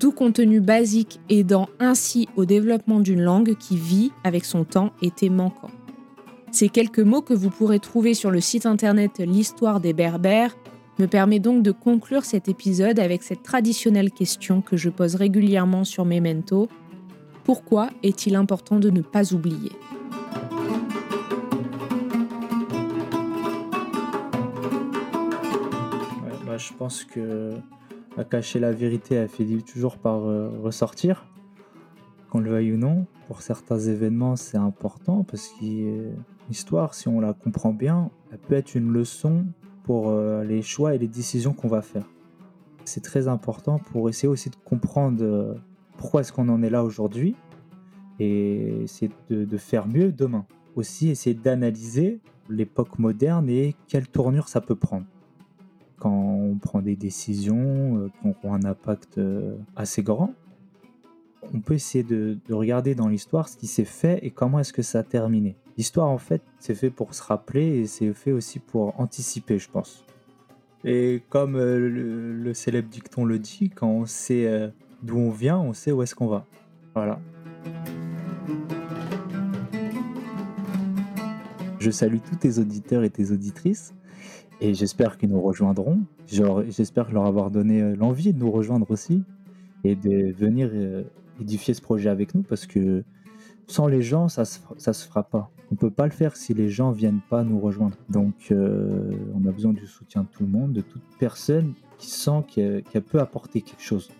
Tout 0.00 0.10
contenu 0.10 0.60
basique 0.60 1.20
aidant 1.28 1.68
ainsi 1.78 2.28
au 2.34 2.44
développement 2.44 2.98
d'une 2.98 3.22
langue 3.22 3.56
qui 3.56 3.76
vit 3.76 4.10
avec 4.24 4.44
son 4.44 4.64
temps 4.64 4.92
était 5.00 5.28
manquant. 5.28 5.70
Ces 6.50 6.68
quelques 6.68 6.98
mots 6.98 7.22
que 7.22 7.32
vous 7.32 7.48
pourrez 7.48 7.78
trouver 7.78 8.12
sur 8.14 8.32
le 8.32 8.40
site 8.40 8.66
internet 8.66 9.20
L'histoire 9.20 9.80
des 9.80 9.92
Berbères 9.92 10.56
me 10.98 11.06
permet 11.06 11.38
donc 11.38 11.62
de 11.62 11.70
conclure 11.70 12.24
cet 12.24 12.48
épisode 12.48 12.98
avec 12.98 13.22
cette 13.22 13.44
traditionnelle 13.44 14.10
question 14.10 14.62
que 14.62 14.76
je 14.76 14.90
pose 14.90 15.14
régulièrement 15.14 15.84
sur 15.84 16.04
Memento. 16.04 16.68
Pourquoi 17.44 17.88
est-il 18.02 18.34
important 18.34 18.80
de 18.80 18.90
ne 18.90 19.00
pas 19.00 19.32
oublier? 19.32 19.70
Je 26.62 26.72
pense 26.74 27.04
que 27.04 27.52
cacher 28.24 28.60
la 28.60 28.72
vérité, 28.72 29.14
elle 29.14 29.28
finit 29.28 29.62
toujours 29.62 29.98
par 29.98 30.26
euh, 30.26 30.50
ressortir, 30.62 31.26
qu'on 32.30 32.40
le 32.40 32.50
veuille 32.50 32.72
ou 32.72 32.76
non. 32.76 33.06
Pour 33.26 33.42
certains 33.42 33.78
événements, 33.78 34.36
c'est 34.36 34.58
important 34.58 35.24
parce 35.24 35.48
que 35.48 36.10
l'histoire, 36.48 36.94
si 36.94 37.08
on 37.08 37.20
la 37.20 37.32
comprend 37.32 37.72
bien, 37.72 38.10
elle 38.30 38.38
peut 38.38 38.54
être 38.54 38.74
une 38.74 38.92
leçon 38.92 39.46
pour 39.84 40.10
euh, 40.10 40.44
les 40.44 40.62
choix 40.62 40.94
et 40.94 40.98
les 40.98 41.08
décisions 41.08 41.52
qu'on 41.52 41.68
va 41.68 41.82
faire. 41.82 42.06
C'est 42.84 43.02
très 43.02 43.28
important 43.28 43.78
pour 43.78 44.08
essayer 44.08 44.28
aussi 44.28 44.50
de 44.50 44.56
comprendre 44.64 45.22
euh, 45.22 45.54
pourquoi 45.96 46.20
est-ce 46.20 46.32
qu'on 46.32 46.48
en 46.48 46.62
est 46.62 46.70
là 46.70 46.84
aujourd'hui 46.84 47.34
et 48.18 48.82
essayer 48.82 49.10
de 49.30 49.56
faire 49.56 49.88
mieux 49.88 50.12
demain. 50.12 50.44
Aussi 50.76 51.08
essayer 51.08 51.34
d'analyser 51.34 52.20
l'époque 52.48 52.98
moderne 52.98 53.48
et 53.48 53.74
quelle 53.88 54.06
tournure 54.06 54.48
ça 54.48 54.60
peut 54.60 54.76
prendre 54.76 55.06
quand 56.02 56.10
on 56.10 56.56
prend 56.56 56.82
des 56.82 56.96
décisions 56.96 57.96
euh, 57.96 58.08
qui 58.08 58.26
ont 58.44 58.54
un 58.54 58.64
impact 58.64 59.18
euh, 59.18 59.56
assez 59.76 60.02
grand, 60.02 60.34
on 61.54 61.60
peut 61.60 61.74
essayer 61.74 62.02
de, 62.02 62.38
regarder 62.50 62.96
dans 62.96 63.06
l'histoire 63.06 63.48
ce 63.48 63.56
qui 63.56 63.68
s'est 63.68 63.84
fait 63.84 64.18
et 64.26 64.32
comment 64.32 64.58
est-ce 64.58 64.72
que 64.72 64.82
ça 64.82 64.98
a 64.98 65.02
terminé. 65.04 65.54
L'histoire, 65.78 66.08
en 66.08 66.18
fait, 66.18 66.42
c'est 66.58 66.74
fait 66.74 66.90
pour 66.90 67.14
se 67.14 67.22
rappeler 67.22 67.78
et 67.78 67.86
c'est 67.86 68.12
fait 68.14 68.32
aussi 68.32 68.58
pour 68.58 68.98
anticiper, 68.98 69.60
je 69.60 69.70
pense. 69.70 70.04
Et 70.82 71.22
comme 71.28 71.54
euh, 71.54 71.78
le, 71.88 72.52
célèbre 72.52 72.88
dicton 72.88 73.24
le 73.24 73.38
dit, 73.38 73.70
quand 73.70 73.86
on 73.86 74.04
sait 74.04 74.72
d'où 75.04 75.18
on 75.18 75.30
vient, 75.30 75.60
on 75.60 75.72
sait 75.72 75.92
où 75.92 76.02
est-ce 76.02 76.16
qu'on 76.16 76.26
va. 76.26 76.44
Voilà. 76.96 77.20
Je 81.78 81.92
salue 81.92 82.18
tous 82.28 82.36
tes 82.36 82.58
auditeurs 82.58 83.04
et 83.04 83.10
tes 83.10 83.30
auditrices 83.30 83.94
et 84.62 84.74
j'espère 84.74 85.18
qu'ils 85.18 85.30
nous 85.30 85.40
rejoindront. 85.40 86.00
J'espère 86.28 87.10
leur 87.10 87.26
avoir 87.26 87.50
donné 87.50 87.82
euh, 87.82 87.96
l'envie 87.96 88.32
de 88.32 88.38
nous 88.38 88.50
rejoindre 88.50 88.88
aussi 88.92 89.24
et 89.82 89.96
de 89.96 90.32
venir 90.32 90.70
euh, 90.72 91.02
édifier 91.40 91.74
ce 91.74 91.82
projet 91.82 92.08
avec 92.08 92.32
nous 92.34 92.42
parce 92.42 92.66
que 92.66 93.02
sans 93.66 93.88
les 93.88 94.02
gens, 94.02 94.28
ça 94.28 94.44
se, 94.44 94.60
ça 94.76 94.92
se 94.92 95.06
fera 95.06 95.24
pas. 95.24 95.50
On 95.72 95.74
peut 95.74 95.90
pas 95.90 96.04
le 96.04 96.12
faire 96.12 96.36
si 96.36 96.54
les 96.54 96.68
gens 96.68 96.92
viennent 96.92 97.22
pas 97.28 97.42
nous 97.42 97.58
rejoindre. 97.58 97.96
Donc, 98.08 98.34
euh, 98.52 99.10
on 99.34 99.44
a 99.48 99.50
besoin 99.50 99.72
du 99.72 99.86
soutien 99.86 100.22
de 100.22 100.28
tout 100.28 100.44
le 100.44 100.50
monde, 100.50 100.72
de 100.72 100.80
toute 100.80 101.02
personne 101.18 101.74
qui 101.98 102.10
sent 102.10 102.44
qu'elle 102.46 102.84
qu'elle 102.84 103.02
peut 103.02 103.20
apporter 103.20 103.62
quelque 103.62 103.82
chose. 103.82 104.10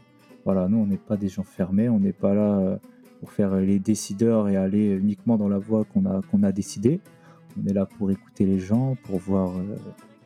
Voilà, 0.44 0.66
nous, 0.66 0.78
on 0.78 0.86
n'est 0.86 0.96
pas 0.96 1.16
des 1.16 1.28
gens 1.28 1.44
fermés, 1.44 1.88
on 1.88 2.00
n'est 2.00 2.12
pas 2.12 2.34
là 2.34 2.80
pour 3.20 3.30
faire 3.30 3.54
les 3.54 3.78
décideurs 3.78 4.48
et 4.48 4.56
aller 4.56 4.90
uniquement 4.90 5.36
dans 5.36 5.48
la 5.48 5.58
voie 5.58 5.84
qu'on 5.84 6.04
a, 6.06 6.20
qu'on 6.30 6.42
a 6.42 6.50
décidé. 6.50 7.00
On 7.62 7.68
est 7.68 7.72
là 7.72 7.86
pour 7.86 8.10
écouter 8.10 8.44
les 8.44 8.58
gens, 8.58 8.96
pour 9.04 9.18
voir 9.18 9.52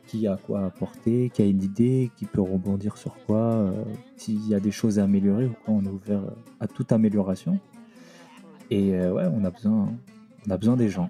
qui 0.07 0.25
a 0.27 0.37
quoi 0.37 0.65
apporter, 0.65 1.29
qui 1.31 1.41
a 1.41 1.45
une 1.45 1.61
idée, 1.61 2.11
qui 2.15 2.25
peut 2.25 2.41
rebondir 2.41 2.97
sur 2.97 3.15
quoi, 3.25 3.37
euh, 3.37 3.83
s'il 4.15 4.47
y 4.47 4.55
a 4.55 4.59
des 4.59 4.71
choses 4.71 4.99
à 4.99 5.03
améliorer 5.03 5.45
ou 5.45 5.55
quoi, 5.65 5.75
on 5.75 5.83
est 5.83 5.89
ouvert 5.89 6.21
euh, 6.21 6.61
à 6.61 6.67
toute 6.67 6.91
amélioration. 6.91 7.59
Et 8.71 8.95
euh, 8.95 9.11
ouais, 9.11 9.25
on 9.31 9.43
a 9.43 9.51
besoin, 9.51 9.93
on 10.47 10.51
a 10.51 10.57
besoin 10.57 10.75
des 10.75 10.89
gens. 10.89 11.09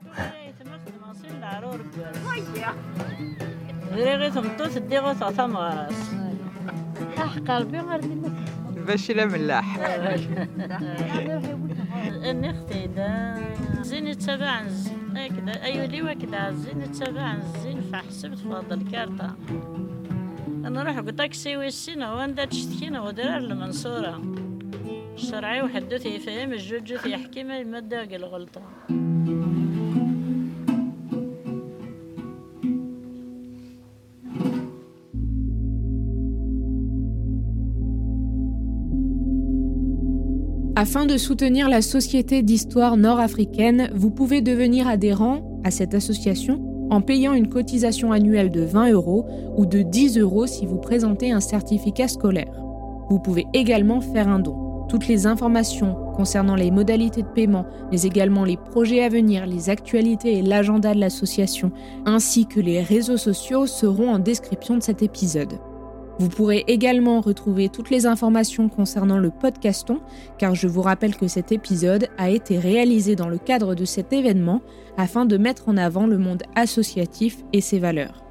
لا 8.87 9.25
ملاح. 9.25 9.79
نختي 12.25 12.87
دا 12.87 13.35
زين 13.81 14.17
تبع 14.17 14.61
هكذا. 15.15 15.63
ايوا 15.63 15.85
لي 15.85 16.01
وكذا 16.01 16.51
زين 16.51 16.91
تبع 16.91 17.35
زين 17.63 17.81
فحسبت 17.81 18.39
فاضل 18.39 18.91
كارطة. 18.91 19.35
نروح 20.47 20.99
بطاكسي 20.99 21.57
والسينا 21.57 22.13
واندا 22.13 22.45
تشتكينا 22.45 23.01
ودرار 23.01 23.37
المنصورة. 23.37 24.21
الشرعي 25.15 25.61
وحدث 25.61 26.05
يفهم 26.05 26.53
الجوجث 26.53 27.05
يحكي 27.05 27.43
ما 27.43 27.59
يمدى 27.59 28.15
الغلطة. 28.15 28.61
Afin 40.79 41.07
de 41.07 41.17
soutenir 41.17 41.69
la 41.69 41.81
Société 41.81 42.43
d'histoire 42.43 42.97
nord-africaine, 42.97 43.89
vous 43.95 44.11
pouvez 44.11 44.41
devenir 44.41 44.87
adhérent 44.87 45.41
à 45.63 45.71
cette 45.71 45.95
association 45.95 46.61
en 46.91 47.01
payant 47.01 47.33
une 47.33 47.49
cotisation 47.49 48.11
annuelle 48.11 48.51
de 48.51 48.61
20 48.61 48.91
euros 48.91 49.25
ou 49.57 49.65
de 49.65 49.81
10 49.81 50.19
euros 50.19 50.45
si 50.45 50.67
vous 50.67 50.77
présentez 50.77 51.31
un 51.31 51.39
certificat 51.39 52.07
scolaire. 52.07 52.53
Vous 53.09 53.17
pouvez 53.17 53.47
également 53.55 54.01
faire 54.01 54.27
un 54.27 54.37
don. 54.37 54.85
Toutes 54.87 55.07
les 55.07 55.25
informations 55.25 55.95
concernant 56.15 56.53
les 56.53 56.69
modalités 56.69 57.23
de 57.23 57.27
paiement, 57.27 57.65
mais 57.91 58.03
également 58.03 58.45
les 58.45 58.57
projets 58.57 59.03
à 59.03 59.09
venir, 59.09 59.47
les 59.47 59.71
actualités 59.71 60.37
et 60.37 60.41
l'agenda 60.43 60.93
de 60.93 60.99
l'association, 60.99 61.71
ainsi 62.05 62.45
que 62.45 62.59
les 62.59 62.83
réseaux 62.83 63.17
sociaux 63.17 63.65
seront 63.65 64.11
en 64.11 64.19
description 64.19 64.77
de 64.77 64.83
cet 64.83 65.01
épisode. 65.01 65.57
Vous 66.19 66.29
pourrez 66.29 66.63
également 66.67 67.21
retrouver 67.21 67.69
toutes 67.69 67.91
les 67.91 68.07
informations 68.07 68.69
concernant 68.69 69.19
le 69.19 69.29
podcaston, 69.29 69.99
car 70.39 70.55
je 70.55 70.67
vous 70.67 70.81
rappelle 70.81 71.15
que 71.15 71.27
cet 71.27 71.51
épisode 71.51 72.07
a 72.17 72.31
été 72.31 72.57
réalisé 72.57 73.15
dans 73.15 73.29
le 73.29 73.37
cadre 73.37 73.75
de 73.75 73.85
cet 73.85 74.13
événement 74.13 74.61
afin 74.97 75.25
de 75.25 75.37
mettre 75.37 75.69
en 75.69 75.77
avant 75.77 76.07
le 76.07 76.17
monde 76.17 76.43
associatif 76.55 77.43
et 77.53 77.61
ses 77.61 77.77
valeurs. 77.77 78.23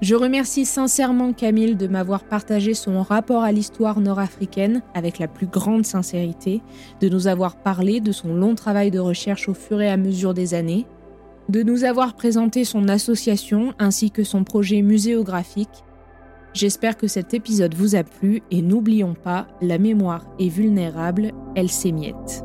Je 0.00 0.14
remercie 0.14 0.64
sincèrement 0.64 1.34
Camille 1.34 1.76
de 1.76 1.86
m'avoir 1.86 2.24
partagé 2.24 2.72
son 2.72 3.02
rapport 3.02 3.42
à 3.42 3.52
l'histoire 3.52 4.00
nord-africaine 4.00 4.80
avec 4.94 5.18
la 5.18 5.28
plus 5.28 5.46
grande 5.46 5.84
sincérité, 5.84 6.62
de 7.02 7.10
nous 7.10 7.26
avoir 7.26 7.56
parlé 7.56 8.00
de 8.00 8.12
son 8.12 8.32
long 8.32 8.54
travail 8.54 8.90
de 8.90 8.98
recherche 8.98 9.46
au 9.46 9.52
fur 9.52 9.82
et 9.82 9.90
à 9.90 9.98
mesure 9.98 10.32
des 10.32 10.54
années, 10.54 10.86
de 11.50 11.62
nous 11.62 11.84
avoir 11.84 12.14
présenté 12.14 12.64
son 12.64 12.88
association 12.88 13.74
ainsi 13.78 14.10
que 14.10 14.24
son 14.24 14.42
projet 14.42 14.80
muséographique 14.80 15.84
J'espère 16.52 16.96
que 16.96 17.06
cet 17.06 17.32
épisode 17.32 17.74
vous 17.74 17.94
a 17.94 18.02
plu 18.02 18.42
et 18.50 18.60
n'oublions 18.60 19.14
pas, 19.14 19.46
la 19.62 19.78
mémoire 19.78 20.24
est 20.40 20.48
vulnérable, 20.48 21.32
elle 21.54 21.70
s'émiette. 21.70 22.44